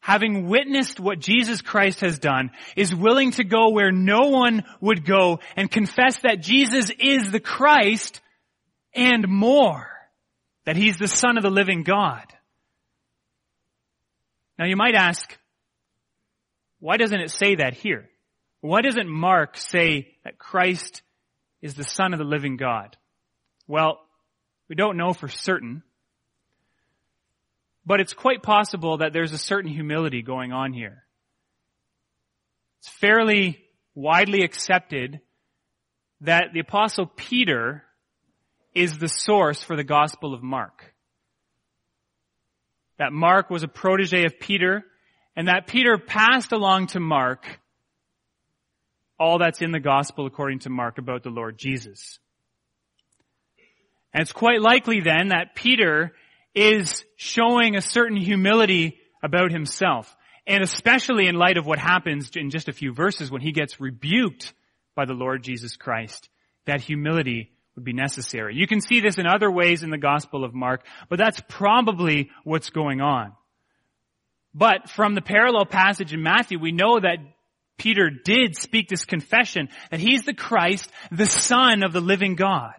having 0.00 0.48
witnessed 0.48 1.00
what 1.00 1.18
Jesus 1.18 1.62
Christ 1.62 2.00
has 2.00 2.18
done, 2.18 2.50
is 2.76 2.94
willing 2.94 3.32
to 3.32 3.44
go 3.44 3.70
where 3.70 3.90
no 3.90 4.28
one 4.28 4.64
would 4.80 5.04
go 5.04 5.40
and 5.56 5.70
confess 5.70 6.20
that 6.20 6.42
Jesus 6.42 6.90
is 7.00 7.32
the 7.32 7.40
Christ 7.40 8.20
and 8.94 9.26
more, 9.26 9.88
that 10.66 10.76
he's 10.76 10.98
the 10.98 11.08
Son 11.08 11.36
of 11.36 11.42
the 11.42 11.50
living 11.50 11.82
God. 11.82 12.26
Now 14.58 14.66
you 14.66 14.76
might 14.76 14.94
ask, 14.94 15.36
why 16.80 16.96
doesn't 16.96 17.20
it 17.20 17.30
say 17.30 17.56
that 17.56 17.74
here? 17.74 18.08
Why 18.60 18.80
doesn't 18.80 19.08
Mark 19.08 19.56
say 19.56 20.16
that 20.24 20.38
Christ 20.38 21.02
is 21.62 21.74
the 21.74 21.84
Son 21.84 22.12
of 22.12 22.18
the 22.18 22.24
living 22.24 22.56
God? 22.56 22.96
Well, 23.66 24.00
we 24.68 24.74
don't 24.74 24.96
know 24.96 25.12
for 25.12 25.28
certain, 25.28 25.82
but 27.84 28.00
it's 28.00 28.14
quite 28.14 28.42
possible 28.42 28.98
that 28.98 29.12
there's 29.12 29.32
a 29.32 29.38
certain 29.38 29.70
humility 29.70 30.22
going 30.22 30.52
on 30.52 30.72
here. 30.72 31.04
It's 32.80 32.88
fairly 32.88 33.62
widely 33.94 34.42
accepted 34.42 35.20
that 36.22 36.52
the 36.52 36.60
apostle 36.60 37.06
Peter 37.06 37.82
is 38.74 38.98
the 38.98 39.08
source 39.08 39.62
for 39.62 39.76
the 39.76 39.84
gospel 39.84 40.34
of 40.34 40.42
Mark 40.42 40.94
that 42.98 43.12
Mark 43.12 43.50
was 43.50 43.62
a 43.62 43.68
protege 43.68 44.24
of 44.24 44.38
Peter, 44.40 44.84
and 45.34 45.48
that 45.48 45.66
Peter 45.66 45.98
passed 45.98 46.52
along 46.52 46.88
to 46.88 47.00
Mark 47.00 47.60
all 49.18 49.38
that's 49.38 49.62
in 49.62 49.72
the 49.72 49.80
gospel 49.80 50.26
according 50.26 50.60
to 50.60 50.70
Mark 50.70 50.98
about 50.98 51.22
the 51.22 51.30
Lord 51.30 51.58
Jesus. 51.58 52.18
And 54.12 54.22
it's 54.22 54.32
quite 54.32 54.60
likely 54.60 55.00
then 55.00 55.28
that 55.28 55.54
Peter 55.54 56.12
is 56.54 57.04
showing 57.16 57.76
a 57.76 57.82
certain 57.82 58.16
humility 58.16 58.98
about 59.22 59.50
himself. 59.50 60.14
And 60.46 60.62
especially 60.62 61.26
in 61.26 61.34
light 61.34 61.58
of 61.58 61.66
what 61.66 61.78
happens 61.78 62.30
in 62.34 62.50
just 62.50 62.68
a 62.68 62.72
few 62.72 62.94
verses 62.94 63.30
when 63.30 63.42
he 63.42 63.52
gets 63.52 63.80
rebuked 63.80 64.54
by 64.94 65.04
the 65.04 65.12
Lord 65.12 65.42
Jesus 65.42 65.76
Christ, 65.76 66.28
that 66.66 66.80
humility 66.80 67.50
would 67.76 67.84
be 67.84 67.92
necessary. 67.92 68.56
You 68.56 68.66
can 68.66 68.80
see 68.80 69.00
this 69.00 69.18
in 69.18 69.26
other 69.26 69.50
ways 69.50 69.82
in 69.82 69.90
the 69.90 69.98
Gospel 69.98 70.44
of 70.44 70.54
Mark, 70.54 70.84
but 71.08 71.18
that's 71.18 71.40
probably 71.48 72.30
what's 72.42 72.70
going 72.70 73.00
on. 73.00 73.32
But 74.54 74.88
from 74.88 75.14
the 75.14 75.20
parallel 75.20 75.66
passage 75.66 76.14
in 76.14 76.22
Matthew, 76.22 76.58
we 76.58 76.72
know 76.72 76.98
that 76.98 77.18
Peter 77.76 78.08
did 78.10 78.56
speak 78.56 78.88
this 78.88 79.04
confession 79.04 79.68
that 79.90 80.00
he's 80.00 80.22
the 80.22 80.32
Christ, 80.32 80.90
the 81.12 81.26
Son 81.26 81.82
of 81.84 81.92
the 81.92 82.00
living 82.00 82.34
God. 82.34 82.72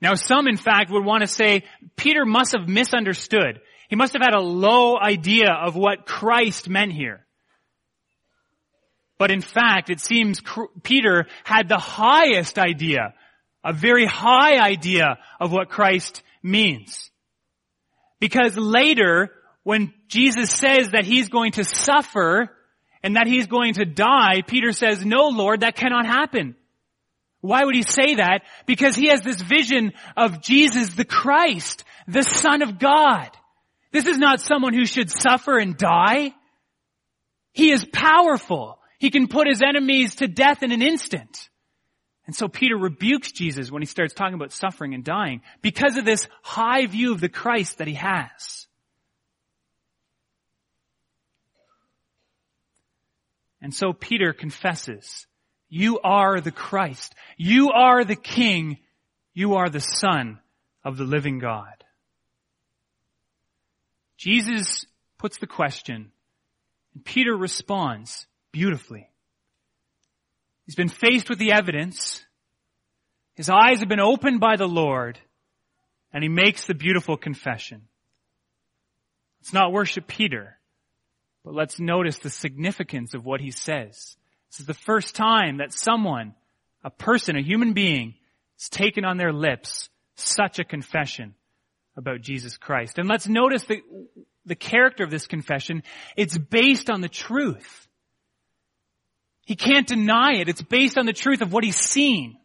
Now 0.00 0.14
some 0.14 0.46
in 0.46 0.56
fact 0.56 0.90
would 0.90 1.04
want 1.04 1.22
to 1.22 1.26
say 1.26 1.64
Peter 1.96 2.24
must 2.24 2.56
have 2.56 2.68
misunderstood. 2.68 3.60
He 3.88 3.96
must 3.96 4.12
have 4.12 4.22
had 4.22 4.34
a 4.34 4.40
low 4.40 4.96
idea 4.96 5.52
of 5.52 5.74
what 5.74 6.06
Christ 6.06 6.68
meant 6.68 6.92
here. 6.92 7.26
But 9.20 9.30
in 9.30 9.42
fact, 9.42 9.90
it 9.90 10.00
seems 10.00 10.40
Peter 10.82 11.26
had 11.44 11.68
the 11.68 11.76
highest 11.76 12.58
idea, 12.58 13.12
a 13.62 13.74
very 13.74 14.06
high 14.06 14.58
idea 14.58 15.18
of 15.38 15.52
what 15.52 15.68
Christ 15.68 16.22
means. 16.42 17.10
Because 18.18 18.56
later, 18.56 19.30
when 19.62 19.92
Jesus 20.08 20.50
says 20.50 20.92
that 20.92 21.04
he's 21.04 21.28
going 21.28 21.52
to 21.52 21.64
suffer 21.64 22.48
and 23.02 23.16
that 23.16 23.26
he's 23.26 23.46
going 23.46 23.74
to 23.74 23.84
die, 23.84 24.40
Peter 24.46 24.72
says, 24.72 25.04
no 25.04 25.28
Lord, 25.28 25.60
that 25.60 25.76
cannot 25.76 26.06
happen. 26.06 26.56
Why 27.42 27.62
would 27.62 27.74
he 27.74 27.82
say 27.82 28.14
that? 28.14 28.44
Because 28.64 28.96
he 28.96 29.08
has 29.08 29.20
this 29.20 29.42
vision 29.42 29.92
of 30.16 30.40
Jesus 30.40 30.94
the 30.94 31.04
Christ, 31.04 31.84
the 32.08 32.22
Son 32.22 32.62
of 32.62 32.78
God. 32.78 33.28
This 33.92 34.06
is 34.06 34.16
not 34.16 34.40
someone 34.40 34.72
who 34.72 34.86
should 34.86 35.10
suffer 35.10 35.58
and 35.58 35.76
die. 35.76 36.32
He 37.52 37.70
is 37.70 37.84
powerful. 37.84 38.78
He 39.00 39.10
can 39.10 39.28
put 39.28 39.48
his 39.48 39.62
enemies 39.62 40.16
to 40.16 40.28
death 40.28 40.62
in 40.62 40.72
an 40.72 40.82
instant. 40.82 41.48
And 42.26 42.36
so 42.36 42.48
Peter 42.48 42.76
rebukes 42.76 43.32
Jesus 43.32 43.70
when 43.70 43.80
he 43.80 43.86
starts 43.86 44.12
talking 44.12 44.34
about 44.34 44.52
suffering 44.52 44.92
and 44.92 45.02
dying 45.02 45.40
because 45.62 45.96
of 45.96 46.04
this 46.04 46.28
high 46.42 46.84
view 46.84 47.12
of 47.12 47.20
the 47.20 47.30
Christ 47.30 47.78
that 47.78 47.88
he 47.88 47.94
has. 47.94 48.66
And 53.62 53.74
so 53.74 53.94
Peter 53.94 54.34
confesses, 54.34 55.26
you 55.70 55.98
are 56.00 56.42
the 56.42 56.52
Christ. 56.52 57.14
You 57.38 57.70
are 57.70 58.04
the 58.04 58.16
King. 58.16 58.80
You 59.32 59.54
are 59.54 59.70
the 59.70 59.80
Son 59.80 60.40
of 60.84 60.98
the 60.98 61.04
living 61.04 61.38
God. 61.38 61.84
Jesus 64.18 64.84
puts 65.16 65.38
the 65.38 65.46
question 65.46 66.12
and 66.94 67.02
Peter 67.02 67.34
responds, 67.34 68.26
beautifully. 68.52 69.08
He's 70.66 70.74
been 70.74 70.88
faced 70.88 71.28
with 71.28 71.38
the 71.38 71.52
evidence. 71.52 72.24
His 73.34 73.50
eyes 73.50 73.80
have 73.80 73.88
been 73.88 74.00
opened 74.00 74.40
by 74.40 74.56
the 74.56 74.68
Lord 74.68 75.18
and 76.12 76.22
he 76.22 76.28
makes 76.28 76.66
the 76.66 76.74
beautiful 76.74 77.16
confession. 77.16 77.82
Let's 79.40 79.52
not 79.52 79.72
worship 79.72 80.06
Peter, 80.06 80.58
but 81.44 81.54
let's 81.54 81.80
notice 81.80 82.18
the 82.18 82.30
significance 82.30 83.14
of 83.14 83.24
what 83.24 83.40
he 83.40 83.50
says. 83.50 84.16
This 84.50 84.60
is 84.60 84.66
the 84.66 84.74
first 84.74 85.14
time 85.14 85.58
that 85.58 85.72
someone, 85.72 86.34
a 86.84 86.90
person, 86.90 87.36
a 87.36 87.42
human 87.42 87.72
being, 87.72 88.14
has 88.58 88.68
taken 88.68 89.04
on 89.04 89.16
their 89.16 89.32
lips 89.32 89.88
such 90.16 90.58
a 90.58 90.64
confession 90.64 91.34
about 91.96 92.20
Jesus 92.20 92.56
Christ. 92.58 92.98
And 92.98 93.08
let's 93.08 93.28
notice 93.28 93.64
the, 93.64 93.82
the 94.44 94.54
character 94.54 95.04
of 95.04 95.10
this 95.10 95.26
confession. 95.26 95.82
It's 96.16 96.36
based 96.36 96.90
on 96.90 97.00
the 97.00 97.08
truth. 97.08 97.88
He 99.50 99.56
can't 99.56 99.88
deny 99.88 100.34
it. 100.34 100.48
It's 100.48 100.62
based 100.62 100.96
on 100.96 101.06
the 101.06 101.12
truth 101.12 101.42
of 101.42 101.52
what 101.52 101.64
he's 101.64 101.76
seen. 101.76 102.36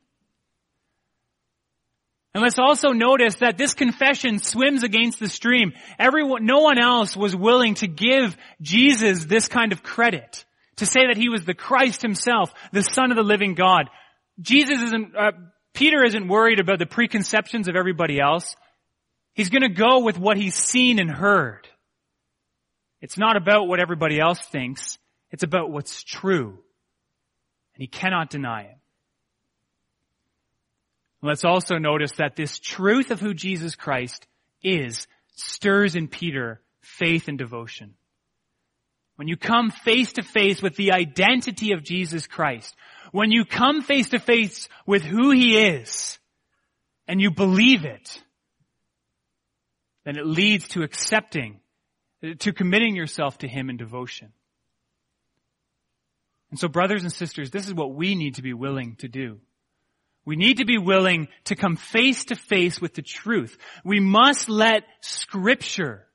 And 2.34 2.42
let's 2.42 2.58
also 2.58 2.94
notice 2.94 3.36
that 3.42 3.60
this 3.60 3.76
confession 3.76 4.40
swims 4.40 4.82
against 4.82 5.20
the 5.20 5.30
stream. 5.30 5.74
Everyone, 6.00 6.48
no 6.48 6.62
one 6.62 6.80
else 6.80 7.16
was 7.16 7.36
willing 7.36 7.76
to 7.76 7.88
give 7.88 8.36
Jesus 8.60 9.26
this 9.26 9.48
kind 9.48 9.72
of 9.72 9.84
credit. 9.84 10.46
To 10.78 10.88
say 10.88 11.02
that 11.06 11.16
he 11.16 11.30
was 11.30 11.46
the 11.46 11.54
Christ 11.54 12.02
himself, 12.02 12.52
the 12.72 12.82
son 12.82 13.12
of 13.12 13.18
the 13.18 13.24
living 13.24 13.54
God. 13.54 13.88
Jesus 14.42 14.82
isn't, 14.82 15.16
uh, 15.16 15.34
Peter 15.76 16.04
isn't 16.04 16.28
worried 16.28 16.60
about 16.60 16.80
the 16.80 16.88
preconceptions 16.88 17.68
of 17.68 17.76
everybody 17.76 18.20
else. 18.20 18.56
He's 19.36 19.52
gonna 19.52 19.70
go 19.70 20.00
with 20.00 20.18
what 20.18 20.38
he's 20.38 20.56
seen 20.56 20.98
and 20.98 21.12
heard. 21.12 21.68
It's 23.00 23.20
not 23.20 23.38
about 23.38 23.68
what 23.68 23.80
everybody 23.80 24.20
else 24.20 24.40
thinks. 24.40 24.98
It's 25.30 25.44
about 25.44 25.70
what's 25.70 26.02
true. 26.02 26.64
And 27.76 27.82
he 27.82 27.88
cannot 27.88 28.30
deny 28.30 28.64
it. 28.64 28.78
Let's 31.22 31.44
also 31.44 31.78
notice 31.78 32.14
that 32.18 32.36
this 32.36 32.60
truth 32.60 33.12
of 33.12 33.20
who 33.20 33.34
Jesus 33.34 33.76
Christ 33.76 34.28
is 34.62 35.08
stirs 35.36 35.96
in 35.96 36.08
Peter 36.08 36.62
faith 36.82 37.28
and 37.28 37.38
devotion. 37.38 37.96
When 39.16 39.28
you 39.28 39.38
come 39.38 39.72
face 39.72 40.14
to 40.14 40.24
face 40.24 40.62
with 40.62 40.76
the 40.76 40.92
identity 40.92 41.72
of 41.72 41.84
Jesus 41.84 42.28
Christ, 42.28 42.76
when 43.12 43.32
you 43.32 43.46
come 43.46 43.82
face 43.82 44.10
to 44.10 44.20
face 44.20 44.68
with 44.86 45.04
who 45.04 45.32
he 45.32 45.58
is, 45.58 46.20
and 47.08 47.22
you 47.22 47.32
believe 47.32 47.86
it, 47.86 48.22
then 50.04 50.18
it 50.18 50.26
leads 50.26 50.68
to 50.70 50.84
accepting, 50.84 51.60
to 52.40 52.54
committing 52.54 52.96
yourself 52.96 53.38
to 53.40 53.48
him 53.48 53.70
in 53.70 53.78
devotion. 53.78 54.32
And 56.56 56.60
so 56.62 56.70
brothers 56.70 57.04
and 57.04 57.12
sisters, 57.12 57.52
this 57.52 57.68
is 57.68 57.74
what 57.74 57.94
we 57.94 58.16
need 58.16 58.36
to 58.36 58.42
be 58.42 58.54
willing 58.54 58.96
to 59.00 59.10
do. 59.10 59.42
We 60.24 60.38
need 60.38 60.60
to 60.60 60.66
be 60.66 60.78
willing 60.78 61.28
to 61.44 61.56
come 61.58 61.76
face 61.76 62.24
to 62.28 62.36
face 62.38 62.80
with 62.80 62.94
the 62.94 63.02
truth. 63.02 63.58
We 63.84 64.00
must 64.00 64.48
let 64.48 64.84
scripture, 65.02 66.08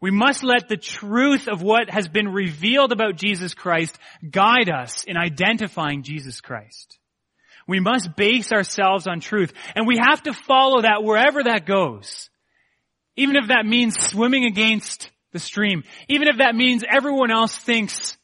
we 0.00 0.10
must 0.10 0.42
let 0.42 0.68
the 0.68 0.76
truth 0.76 1.46
of 1.46 1.62
what 1.62 1.88
has 1.88 2.08
been 2.08 2.26
revealed 2.26 2.90
about 2.90 3.14
Jesus 3.14 3.54
Christ 3.54 3.96
guide 4.28 4.68
us 4.68 5.04
in 5.04 5.16
identifying 5.16 6.02
Jesus 6.02 6.40
Christ. 6.40 6.98
We 7.68 7.78
must 7.78 8.16
base 8.16 8.50
ourselves 8.50 9.06
on 9.06 9.20
truth 9.20 9.52
and 9.76 9.86
we 9.86 9.98
have 9.98 10.20
to 10.24 10.32
follow 10.32 10.82
that 10.82 11.04
wherever 11.04 11.44
that 11.44 11.64
goes. 11.64 12.28
Even 13.14 13.36
if 13.36 13.46
that 13.46 13.66
means 13.66 14.04
swimming 14.04 14.46
against 14.46 15.12
the 15.30 15.38
stream. 15.38 15.84
Even 16.08 16.26
if 16.26 16.38
that 16.38 16.56
means 16.56 16.82
everyone 16.92 17.30
else 17.30 17.56
thinks 17.56 18.16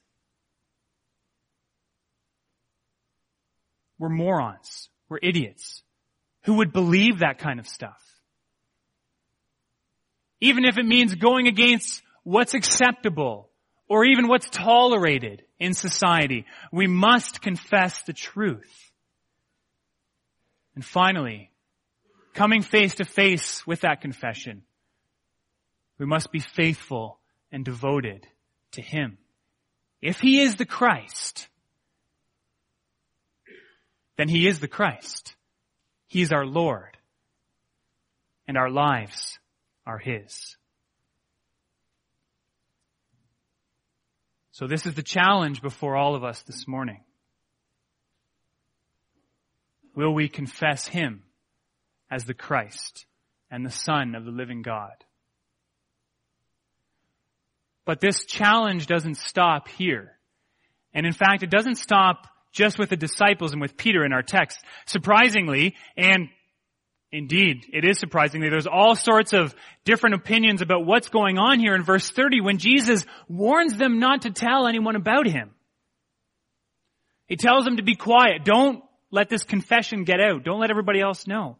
we're 3.98 4.08
morons. 4.08 4.88
We're 5.08 5.18
idiots. 5.22 5.82
Who 6.42 6.54
would 6.54 6.72
believe 6.72 7.20
that 7.20 7.38
kind 7.38 7.58
of 7.58 7.66
stuff? 7.66 8.00
Even 10.40 10.64
if 10.64 10.78
it 10.78 10.84
means 10.84 11.14
going 11.14 11.46
against 11.46 12.02
what's 12.22 12.54
acceptable 12.54 13.50
or 13.88 14.04
even 14.04 14.28
what's 14.28 14.48
tolerated 14.50 15.42
in 15.58 15.72
society, 15.72 16.44
we 16.72 16.86
must 16.86 17.40
confess 17.40 18.02
the 18.02 18.12
truth. 18.12 18.92
And 20.74 20.84
finally, 20.84 21.50
coming 22.34 22.62
face 22.62 22.96
to 22.96 23.04
face 23.04 23.66
with 23.66 23.80
that 23.80 24.02
confession, 24.02 24.62
we 25.98 26.04
must 26.04 26.30
be 26.30 26.40
faithful 26.40 27.18
and 27.50 27.64
devoted 27.64 28.26
to 28.72 28.82
Him. 28.82 29.16
If 30.02 30.20
He 30.20 30.42
is 30.42 30.56
the 30.56 30.66
Christ, 30.66 31.48
then 34.16 34.28
He 34.28 34.46
is 34.46 34.60
the 34.60 34.68
Christ. 34.68 35.34
He 36.06 36.22
is 36.22 36.32
our 36.32 36.46
Lord. 36.46 36.96
And 38.48 38.56
our 38.56 38.70
lives 38.70 39.38
are 39.84 39.98
His. 39.98 40.56
So 44.52 44.66
this 44.66 44.86
is 44.86 44.94
the 44.94 45.02
challenge 45.02 45.60
before 45.60 45.96
all 45.96 46.14
of 46.14 46.24
us 46.24 46.42
this 46.42 46.66
morning. 46.66 47.02
Will 49.94 50.14
we 50.14 50.28
confess 50.28 50.86
Him 50.86 51.24
as 52.10 52.24
the 52.24 52.34
Christ 52.34 53.06
and 53.50 53.66
the 53.66 53.70
Son 53.70 54.14
of 54.14 54.24
the 54.24 54.30
living 54.30 54.62
God? 54.62 54.94
But 57.84 58.00
this 58.00 58.24
challenge 58.24 58.86
doesn't 58.86 59.16
stop 59.16 59.68
here. 59.68 60.12
And 60.92 61.06
in 61.06 61.12
fact, 61.12 61.42
it 61.42 61.50
doesn't 61.50 61.76
stop 61.76 62.26
just 62.56 62.78
with 62.78 62.88
the 62.88 62.96
disciples 62.96 63.52
and 63.52 63.60
with 63.60 63.76
Peter 63.76 64.04
in 64.04 64.12
our 64.12 64.22
text. 64.22 64.58
Surprisingly, 64.86 65.76
and 65.96 66.28
Indeed, 67.12 67.66
it 67.72 67.84
is 67.84 68.00
surprisingly, 68.00 68.50
there's 68.50 68.66
all 68.66 68.96
sorts 68.96 69.32
of 69.32 69.54
different 69.84 70.16
opinions 70.16 70.60
about 70.60 70.84
what's 70.84 71.08
going 71.08 71.38
on 71.38 71.60
here 71.60 71.74
in 71.74 71.82
verse 71.82 72.10
30 72.10 72.40
when 72.40 72.58
Jesus 72.58 73.06
warns 73.28 73.76
them 73.76 74.00
not 74.00 74.22
to 74.22 74.30
tell 74.30 74.66
anyone 74.66 74.96
about 74.96 75.26
him. 75.26 75.52
He 77.26 77.36
tells 77.36 77.64
them 77.64 77.76
to 77.76 77.84
be 77.84 77.94
quiet. 77.94 78.44
Don't 78.44 78.82
let 79.10 79.28
this 79.28 79.44
confession 79.44 80.02
get 80.02 80.20
out. 80.20 80.42
Don't 80.42 80.60
let 80.60 80.70
everybody 80.70 81.00
else 81.00 81.28
know. 81.28 81.58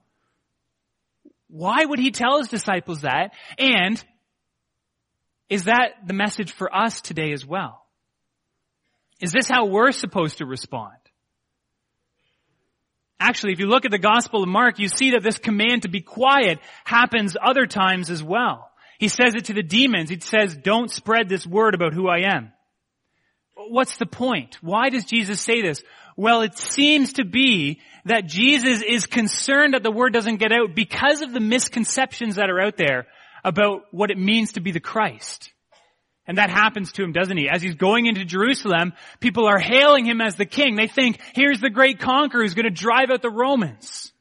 Why 1.49 1.85
would 1.85 2.01
he 2.01 2.11
tell 2.11 2.39
his 2.39 2.49
disciples 2.49 3.03
that? 3.03 3.33
And 3.57 4.03
is 5.49 5.65
that 5.65 6.07
the 6.07 6.13
message 6.13 6.53
for 6.53 6.75
us 6.75 7.01
today 7.01 7.33
as 7.33 7.47
well? 7.47 7.86
Is 9.21 9.33
this 9.33 9.49
how 9.49 9.67
we're 9.67 9.93
supposed 9.93 10.39
to 10.39 10.47
respond? 10.47 10.93
Actually, 13.19 13.53
if 13.53 13.61
you 13.61 13.67
look 13.67 13.87
at 13.87 13.91
the 13.91 13.99
Gospel 13.99 14.43
of 14.43 14.49
Mark, 14.49 14.79
you 14.79 14.89
see 14.89 15.13
that 15.13 15.23
this 15.23 15.39
command 15.39 15.83
to 15.83 15.89
be 15.89 16.03
quiet 16.03 16.59
happens 16.85 17.37
other 17.41 17.67
times 17.67 18.11
as 18.11 18.23
well. 18.23 18.71
He 18.99 19.09
says 19.09 19.35
it 19.35 19.47
to 19.47 19.55
the 19.55 19.63
demons. 19.63 20.11
He 20.11 20.21
says, 20.21 20.55
don't 20.55 20.91
spread 20.91 21.29
this 21.29 21.47
word 21.47 21.75
about 21.75 21.95
who 21.95 22.09
I 22.09 22.35
am. 22.35 22.53
What's 23.55 23.97
the 23.97 24.07
point? 24.07 24.59
Why 24.61 24.91
does 24.91 25.05
Jesus 25.05 25.41
say 25.41 25.63
this? 25.63 25.83
Well, 26.17 26.43
it 26.43 26.59
seems 26.59 27.15
to 27.15 27.25
be 27.25 27.81
that 28.05 28.27
Jesus 28.27 28.83
is 28.83 29.07
concerned 29.07 29.75
that 29.75 29.83
the 29.83 29.91
word 29.91 30.13
doesn't 30.13 30.37
get 30.37 30.53
out 30.53 30.75
because 30.75 31.23
of 31.23 31.33
the 31.33 31.41
misconceptions 31.41 32.37
that 32.37 32.51
are 32.51 32.61
out 32.61 32.77
there 32.77 33.07
about 33.43 33.83
what 33.93 34.11
it 34.11 34.19
means 34.19 34.53
to 34.53 34.61
be 34.61 34.73
the 34.73 34.81
Christ. 34.81 35.53
And 36.27 36.39
that 36.39 36.51
happens 36.51 36.93
to 36.93 37.05
him, 37.05 37.13
doesn't 37.13 37.37
he? 37.37 37.49
As 37.49 37.63
he's 37.63 37.77
going 37.77 38.07
into 38.07 38.25
Jerusalem, 38.25 38.93
people 39.21 39.47
are 39.47 39.59
hailing 39.59 40.05
him 40.05 40.21
as 40.21 40.35
the 40.35 40.47
king. 40.47 40.75
They 40.75 40.89
think, 40.89 41.21
here's 41.35 41.61
the 41.61 41.71
great 41.71 42.01
conqueror 42.01 42.43
who's 42.43 42.55
going 42.55 42.65
to 42.65 42.71
drive 42.71 43.11
out 43.11 43.23
the 43.23 43.31
Romans. 43.31 44.13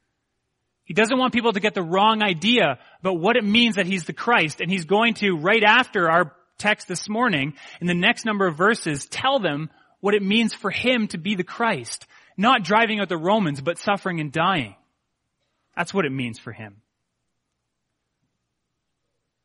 He 0.84 0.94
doesn't 0.94 1.18
want 1.18 1.34
people 1.34 1.54
to 1.54 1.60
get 1.60 1.74
the 1.74 1.82
wrong 1.82 2.22
idea 2.22 2.78
about 3.00 3.20
what 3.20 3.38
it 3.38 3.44
means 3.44 3.76
that 3.76 3.88
he's 3.88 4.06
the 4.06 4.14
Christ. 4.14 4.62
And 4.62 4.70
he's 4.70 4.86
going 4.86 5.16
to, 5.16 5.36
right 5.38 5.64
after 5.64 6.10
our 6.10 6.36
text 6.60 6.88
this 6.88 7.10
morning, 7.10 7.56
in 7.82 7.88
the 7.88 7.96
next 7.96 8.24
number 8.24 8.46
of 8.46 8.56
verses, 8.56 9.08
tell 9.08 9.40
them 9.40 9.72
what 10.00 10.14
it 10.14 10.22
means 10.22 10.54
for 10.54 10.70
him 10.70 11.08
to 11.08 11.18
be 11.18 11.34
the 11.34 11.44
Christ. 11.44 12.06
Not 12.38 12.64
driving 12.64 13.00
out 13.00 13.10
the 13.10 13.18
Romans, 13.18 13.62
but 13.62 13.80
suffering 13.80 14.20
and 14.20 14.32
dying. 14.32 14.76
That's 15.76 15.94
what 15.94 16.06
it 16.06 16.12
means 16.12 16.38
for 16.38 16.52
him. 16.52 16.82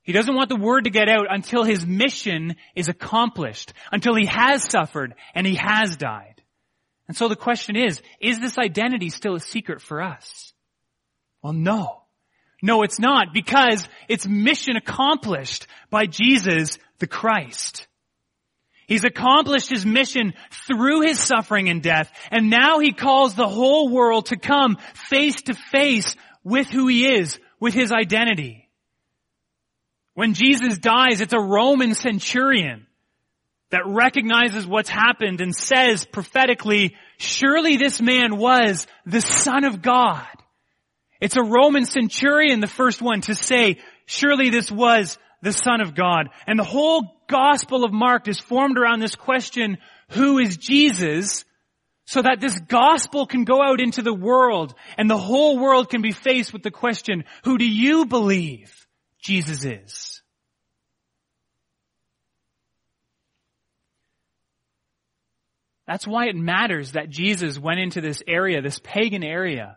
He 0.02 0.12
doesn't 0.12 0.34
want 0.34 0.48
the 0.48 0.56
word 0.56 0.84
to 0.84 0.90
get 0.90 1.08
out 1.08 1.26
until 1.28 1.62
his 1.62 1.86
mission 1.86 2.56
is 2.74 2.88
accomplished, 2.88 3.72
until 3.92 4.14
he 4.14 4.26
has 4.26 4.64
suffered 4.64 5.14
and 5.34 5.46
he 5.46 5.56
has 5.56 5.96
died. 5.96 6.42
And 7.06 7.16
so 7.16 7.28
the 7.28 7.36
question 7.36 7.76
is, 7.76 8.00
is 8.20 8.40
this 8.40 8.56
identity 8.56 9.10
still 9.10 9.34
a 9.34 9.40
secret 9.40 9.82
for 9.82 10.00
us? 10.00 10.52
Well, 11.42 11.52
no. 11.52 12.02
No, 12.62 12.82
it's 12.82 12.98
not 12.98 13.32
because 13.32 13.88
it's 14.08 14.26
mission 14.26 14.76
accomplished 14.76 15.66
by 15.90 16.06
Jesus 16.06 16.78
the 16.98 17.06
Christ. 17.06 17.86
He's 18.86 19.04
accomplished 19.04 19.70
his 19.70 19.86
mission 19.86 20.34
through 20.66 21.02
his 21.02 21.18
suffering 21.18 21.68
and 21.68 21.82
death, 21.82 22.12
and 22.30 22.50
now 22.50 22.80
he 22.80 22.92
calls 22.92 23.34
the 23.34 23.48
whole 23.48 23.88
world 23.88 24.26
to 24.26 24.36
come 24.36 24.78
face 24.94 25.42
to 25.42 25.54
face 25.54 26.16
with 26.42 26.68
who 26.68 26.88
he 26.88 27.06
is, 27.06 27.38
with 27.60 27.72
his 27.72 27.92
identity. 27.92 28.68
When 30.20 30.34
Jesus 30.34 30.76
dies, 30.76 31.22
it's 31.22 31.32
a 31.32 31.40
Roman 31.40 31.94
centurion 31.94 32.86
that 33.70 33.86
recognizes 33.86 34.66
what's 34.66 34.90
happened 34.90 35.40
and 35.40 35.56
says 35.56 36.04
prophetically, 36.04 36.94
surely 37.16 37.78
this 37.78 38.02
man 38.02 38.36
was 38.36 38.86
the 39.06 39.22
son 39.22 39.64
of 39.64 39.80
God. 39.80 40.26
It's 41.22 41.38
a 41.38 41.42
Roman 41.42 41.86
centurion, 41.86 42.60
the 42.60 42.66
first 42.66 43.00
one 43.00 43.22
to 43.22 43.34
say, 43.34 43.78
surely 44.04 44.50
this 44.50 44.70
was 44.70 45.16
the 45.40 45.54
Son 45.54 45.80
of 45.80 45.94
God. 45.94 46.28
And 46.46 46.58
the 46.58 46.64
whole 46.64 47.16
Gospel 47.26 47.82
of 47.82 47.90
Mark 47.94 48.28
is 48.28 48.38
formed 48.38 48.76
around 48.76 49.00
this 49.00 49.14
question, 49.14 49.78
who 50.10 50.38
is 50.38 50.58
Jesus? 50.58 51.46
So 52.04 52.20
that 52.20 52.42
this 52.42 52.60
gospel 52.68 53.26
can 53.26 53.44
go 53.44 53.62
out 53.62 53.80
into 53.80 54.02
the 54.02 54.12
world 54.12 54.74
and 54.98 55.08
the 55.08 55.16
whole 55.16 55.58
world 55.58 55.88
can 55.88 56.02
be 56.02 56.12
faced 56.12 56.52
with 56.52 56.62
the 56.62 56.70
question, 56.70 57.24
who 57.42 57.56
do 57.56 57.66
you 57.66 58.04
believe 58.04 58.76
Jesus 59.22 59.64
is? 59.64 60.09
That's 65.90 66.06
why 66.06 66.28
it 66.28 66.36
matters 66.36 66.92
that 66.92 67.10
Jesus 67.10 67.58
went 67.58 67.80
into 67.80 68.00
this 68.00 68.22
area, 68.28 68.62
this 68.62 68.78
pagan 68.78 69.24
area, 69.24 69.76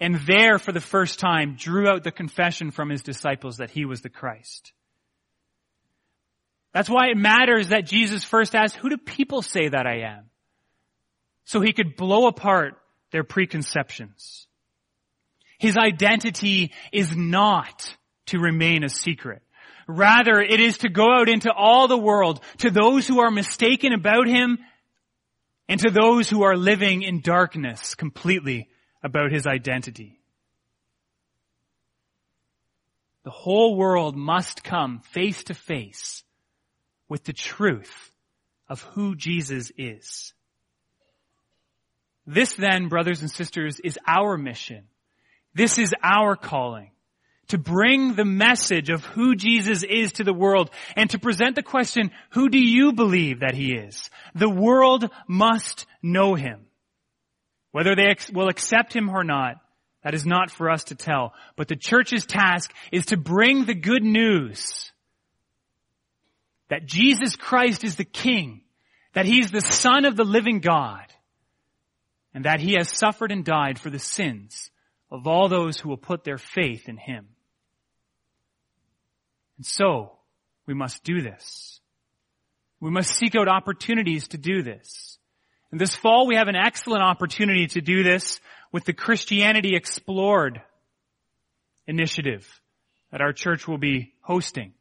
and 0.00 0.16
there 0.26 0.58
for 0.58 0.72
the 0.72 0.80
first 0.80 1.20
time 1.20 1.54
drew 1.56 1.88
out 1.88 2.02
the 2.02 2.10
confession 2.10 2.72
from 2.72 2.90
his 2.90 3.04
disciples 3.04 3.58
that 3.58 3.70
he 3.70 3.84
was 3.84 4.00
the 4.00 4.08
Christ. 4.08 4.72
That's 6.74 6.90
why 6.90 7.10
it 7.10 7.16
matters 7.16 7.68
that 7.68 7.86
Jesus 7.86 8.24
first 8.24 8.56
asked, 8.56 8.74
who 8.74 8.90
do 8.90 8.96
people 8.96 9.40
say 9.40 9.68
that 9.68 9.86
I 9.86 10.00
am? 10.00 10.30
So 11.44 11.60
he 11.60 11.72
could 11.72 11.94
blow 11.94 12.26
apart 12.26 12.74
their 13.12 13.22
preconceptions. 13.22 14.48
His 15.60 15.76
identity 15.76 16.72
is 16.90 17.14
not 17.14 17.96
to 18.26 18.40
remain 18.40 18.82
a 18.82 18.88
secret. 18.88 19.42
Rather, 19.86 20.40
it 20.40 20.58
is 20.58 20.78
to 20.78 20.88
go 20.88 21.06
out 21.08 21.28
into 21.28 21.52
all 21.52 21.86
the 21.86 21.96
world 21.96 22.40
to 22.58 22.70
those 22.72 23.06
who 23.06 23.20
are 23.20 23.30
mistaken 23.30 23.92
about 23.92 24.26
him 24.26 24.58
and 25.68 25.80
to 25.80 25.90
those 25.90 26.28
who 26.30 26.42
are 26.42 26.56
living 26.56 27.02
in 27.02 27.20
darkness 27.20 27.94
completely 27.94 28.68
about 29.02 29.30
his 29.30 29.46
identity. 29.46 30.18
The 33.24 33.30
whole 33.30 33.76
world 33.76 34.16
must 34.16 34.64
come 34.64 35.00
face 35.00 35.44
to 35.44 35.54
face 35.54 36.24
with 37.08 37.24
the 37.24 37.32
truth 37.32 38.10
of 38.68 38.82
who 38.82 39.14
Jesus 39.14 39.70
is. 39.76 40.32
This 42.26 42.54
then, 42.54 42.88
brothers 42.88 43.20
and 43.20 43.30
sisters, 43.30 43.80
is 43.80 43.98
our 44.06 44.36
mission. 44.36 44.84
This 45.54 45.78
is 45.78 45.94
our 46.02 46.36
calling 46.36 46.90
to 47.48 47.58
bring 47.58 48.14
the 48.14 48.24
message 48.24 48.90
of 48.90 49.04
who 49.04 49.34
Jesus 49.34 49.82
is 49.82 50.12
to 50.12 50.24
the 50.24 50.34
world 50.34 50.70
and 50.96 51.08
to 51.10 51.18
present 51.18 51.56
the 51.56 51.62
question, 51.62 52.10
who 52.30 52.48
do 52.48 52.58
you 52.58 52.92
believe 52.92 53.40
that 53.40 53.54
he 53.54 53.72
is? 53.72 54.10
The 54.34 54.50
world 54.50 55.10
must 55.26 55.86
know 56.02 56.34
him. 56.34 56.66
Whether 57.72 57.94
they 57.94 58.14
will 58.32 58.48
accept 58.48 58.94
him 58.94 59.08
or 59.08 59.24
not, 59.24 59.56
that 60.02 60.14
is 60.14 60.24
not 60.24 60.50
for 60.50 60.70
us 60.70 60.84
to 60.84 60.94
tell. 60.94 61.34
But 61.56 61.68
the 61.68 61.76
church's 61.76 62.24
task 62.24 62.72
is 62.92 63.06
to 63.06 63.16
bring 63.16 63.64
the 63.64 63.74
good 63.74 64.02
news 64.02 64.92
that 66.68 66.86
Jesus 66.86 67.36
Christ 67.36 67.84
is 67.84 67.96
the 67.96 68.04
King, 68.04 68.62
that 69.14 69.26
He's 69.26 69.50
the 69.50 69.60
Son 69.60 70.04
of 70.04 70.16
the 70.16 70.24
living 70.24 70.60
God, 70.60 71.06
and 72.34 72.44
that 72.44 72.60
He 72.60 72.74
has 72.78 72.90
suffered 72.90 73.32
and 73.32 73.44
died 73.44 73.78
for 73.78 73.90
the 73.90 73.98
sins 73.98 74.70
of 75.10 75.26
all 75.26 75.48
those 75.48 75.78
who 75.78 75.88
will 75.88 75.96
put 75.96 76.24
their 76.24 76.38
faith 76.38 76.88
in 76.88 76.96
Him. 76.96 77.28
And 79.58 79.66
so, 79.66 80.12
we 80.66 80.74
must 80.74 81.04
do 81.04 81.20
this. 81.20 81.80
We 82.80 82.90
must 82.90 83.14
seek 83.14 83.34
out 83.34 83.48
opportunities 83.48 84.28
to 84.28 84.38
do 84.38 84.62
this. 84.62 85.18
And 85.70 85.80
this 85.80 85.94
fall 85.94 86.26
we 86.26 86.36
have 86.36 86.48
an 86.48 86.56
excellent 86.56 87.02
opportunity 87.02 87.66
to 87.68 87.80
do 87.80 88.02
this 88.02 88.40
with 88.72 88.84
the 88.84 88.92
Christianity 88.92 89.74
Explored 89.74 90.62
initiative 91.86 92.46
that 93.10 93.20
our 93.20 93.32
church 93.32 93.66
will 93.66 93.78
be 93.78 94.12
hosting. 94.20 94.74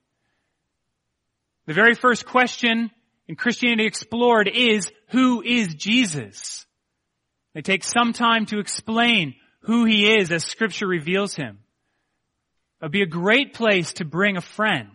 The 1.66 1.74
very 1.74 1.96
first 1.96 2.26
question 2.26 2.92
in 3.28 3.36
Christianity 3.36 3.88
Explored 3.88 4.48
is, 4.48 4.92
who 5.10 5.42
is 5.42 5.76
Jesus? 5.76 6.66
They 7.54 7.62
take 7.62 7.84
some 7.84 8.14
time 8.14 8.46
to 8.48 8.60
explain 8.60 9.36
who 9.62 9.86
he 9.86 10.16
is 10.18 10.32
as 10.32 10.44
scripture 10.44 10.88
reveals 10.88 11.36
him. 11.36 11.60
It 12.80 12.86
would 12.86 12.92
be 12.92 13.02
a 13.02 13.08
great 13.08 13.54
place 13.54 13.94
to 13.94 14.06
bring 14.06 14.38
a 14.38 14.42
friend, 14.42 14.92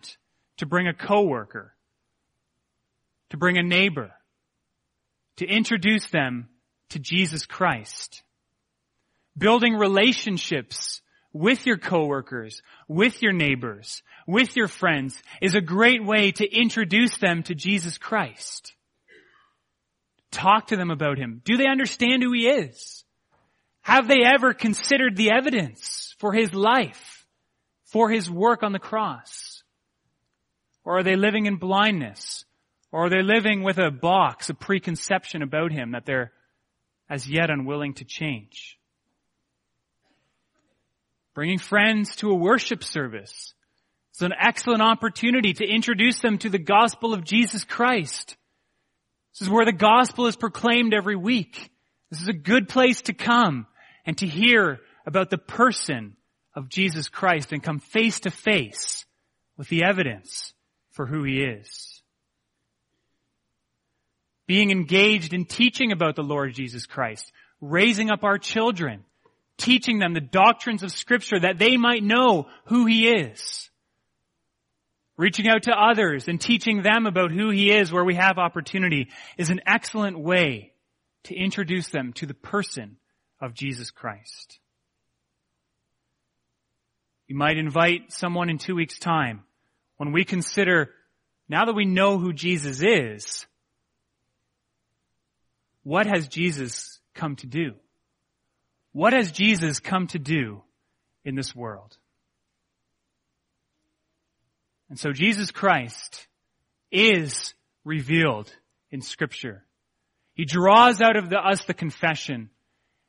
to 0.58 0.66
bring 0.66 0.86
a 0.86 0.94
coworker, 0.94 1.74
to 3.30 3.36
bring 3.36 3.58
a 3.58 3.62
neighbor, 3.62 4.12
to 5.36 5.46
introduce 5.46 6.06
them 6.08 6.48
to 6.90 6.98
Jesus 6.98 7.44
Christ. 7.46 8.22
Building 9.36 9.74
relationships 9.74 11.00
with 11.32 11.66
your 11.66 11.78
coworkers, 11.78 12.62
with 12.86 13.22
your 13.22 13.32
neighbors, 13.32 14.02
with 14.26 14.54
your 14.56 14.68
friends 14.68 15.20
is 15.40 15.54
a 15.54 15.60
great 15.60 16.04
way 16.04 16.30
to 16.32 16.46
introduce 16.46 17.16
them 17.16 17.42
to 17.44 17.54
Jesus 17.54 17.98
Christ. 17.98 18.74
Talk 20.30 20.68
to 20.68 20.76
them 20.76 20.90
about 20.90 21.18
Him. 21.18 21.42
Do 21.44 21.56
they 21.56 21.66
understand 21.66 22.22
who 22.22 22.32
He 22.32 22.46
is? 22.46 23.04
Have 23.80 24.06
they 24.06 24.22
ever 24.24 24.54
considered 24.54 25.16
the 25.16 25.32
evidence 25.32 26.14
for 26.18 26.32
His 26.32 26.54
life? 26.54 27.11
For 27.92 28.10
his 28.10 28.30
work 28.30 28.62
on 28.62 28.72
the 28.72 28.78
cross? 28.78 29.62
Or 30.84 30.98
are 30.98 31.02
they 31.02 31.14
living 31.14 31.46
in 31.46 31.56
blindness? 31.56 32.44
Or 32.90 33.06
are 33.06 33.10
they 33.10 33.22
living 33.22 33.62
with 33.62 33.78
a 33.78 33.90
box, 33.90 34.50
a 34.50 34.54
preconception 34.54 35.42
about 35.42 35.72
him 35.72 35.92
that 35.92 36.06
they're 36.06 36.32
as 37.08 37.28
yet 37.28 37.50
unwilling 37.50 37.94
to 37.94 38.04
change? 38.04 38.78
Bringing 41.34 41.58
friends 41.58 42.16
to 42.16 42.30
a 42.30 42.34
worship 42.34 42.82
service 42.82 43.54
is 44.14 44.22
an 44.22 44.32
excellent 44.38 44.82
opportunity 44.82 45.52
to 45.54 45.64
introduce 45.64 46.20
them 46.20 46.38
to 46.38 46.48
the 46.48 46.58
gospel 46.58 47.14
of 47.14 47.24
Jesus 47.24 47.64
Christ. 47.64 48.36
This 49.32 49.42
is 49.42 49.50
where 49.50 49.64
the 49.64 49.72
gospel 49.72 50.26
is 50.26 50.36
proclaimed 50.36 50.92
every 50.92 51.16
week. 51.16 51.70
This 52.10 52.20
is 52.20 52.28
a 52.28 52.34
good 52.34 52.68
place 52.68 53.02
to 53.02 53.14
come 53.14 53.66
and 54.04 54.16
to 54.18 54.26
hear 54.26 54.80
about 55.06 55.30
the 55.30 55.38
person 55.38 56.16
of 56.54 56.68
Jesus 56.68 57.08
Christ 57.08 57.52
and 57.52 57.62
come 57.62 57.78
face 57.78 58.20
to 58.20 58.30
face 58.30 59.04
with 59.56 59.68
the 59.68 59.84
evidence 59.84 60.52
for 60.90 61.06
who 61.06 61.24
he 61.24 61.42
is. 61.42 62.02
Being 64.46 64.70
engaged 64.70 65.32
in 65.32 65.44
teaching 65.46 65.92
about 65.92 66.16
the 66.16 66.22
Lord 66.22 66.52
Jesus 66.54 66.86
Christ, 66.86 67.32
raising 67.60 68.10
up 68.10 68.24
our 68.24 68.38
children, 68.38 69.04
teaching 69.56 69.98
them 69.98 70.12
the 70.12 70.20
doctrines 70.20 70.82
of 70.82 70.92
scripture 70.92 71.40
that 71.40 71.58
they 71.58 71.76
might 71.76 72.02
know 72.02 72.48
who 72.66 72.86
he 72.86 73.08
is. 73.08 73.70
Reaching 75.16 75.48
out 75.48 75.64
to 75.64 75.72
others 75.72 76.26
and 76.26 76.40
teaching 76.40 76.82
them 76.82 77.06
about 77.06 77.30
who 77.30 77.50
he 77.50 77.70
is 77.70 77.92
where 77.92 78.04
we 78.04 78.14
have 78.14 78.38
opportunity 78.38 79.08
is 79.38 79.50
an 79.50 79.60
excellent 79.66 80.18
way 80.18 80.72
to 81.24 81.34
introduce 81.36 81.88
them 81.88 82.12
to 82.14 82.26
the 82.26 82.34
person 82.34 82.96
of 83.40 83.54
Jesus 83.54 83.90
Christ. 83.90 84.58
You 87.26 87.36
might 87.36 87.56
invite 87.56 88.12
someone 88.12 88.50
in 88.50 88.58
two 88.58 88.74
weeks 88.74 88.98
time 88.98 89.44
when 89.96 90.12
we 90.12 90.24
consider, 90.24 90.90
now 91.48 91.64
that 91.64 91.74
we 91.74 91.84
know 91.84 92.18
who 92.18 92.32
Jesus 92.32 92.82
is, 92.82 93.46
what 95.84 96.06
has 96.06 96.28
Jesus 96.28 97.00
come 97.14 97.36
to 97.36 97.46
do? 97.46 97.74
What 98.92 99.12
has 99.12 99.32
Jesus 99.32 99.80
come 99.80 100.06
to 100.08 100.18
do 100.18 100.62
in 101.24 101.34
this 101.34 101.54
world? 101.54 101.96
And 104.90 104.98
so 104.98 105.12
Jesus 105.12 105.50
Christ 105.50 106.26
is 106.90 107.54
revealed 107.84 108.54
in 108.90 109.00
scripture. 109.00 109.64
He 110.34 110.44
draws 110.44 111.00
out 111.00 111.16
of 111.16 111.30
the, 111.30 111.38
us 111.38 111.64
the 111.64 111.74
confession 111.74 112.50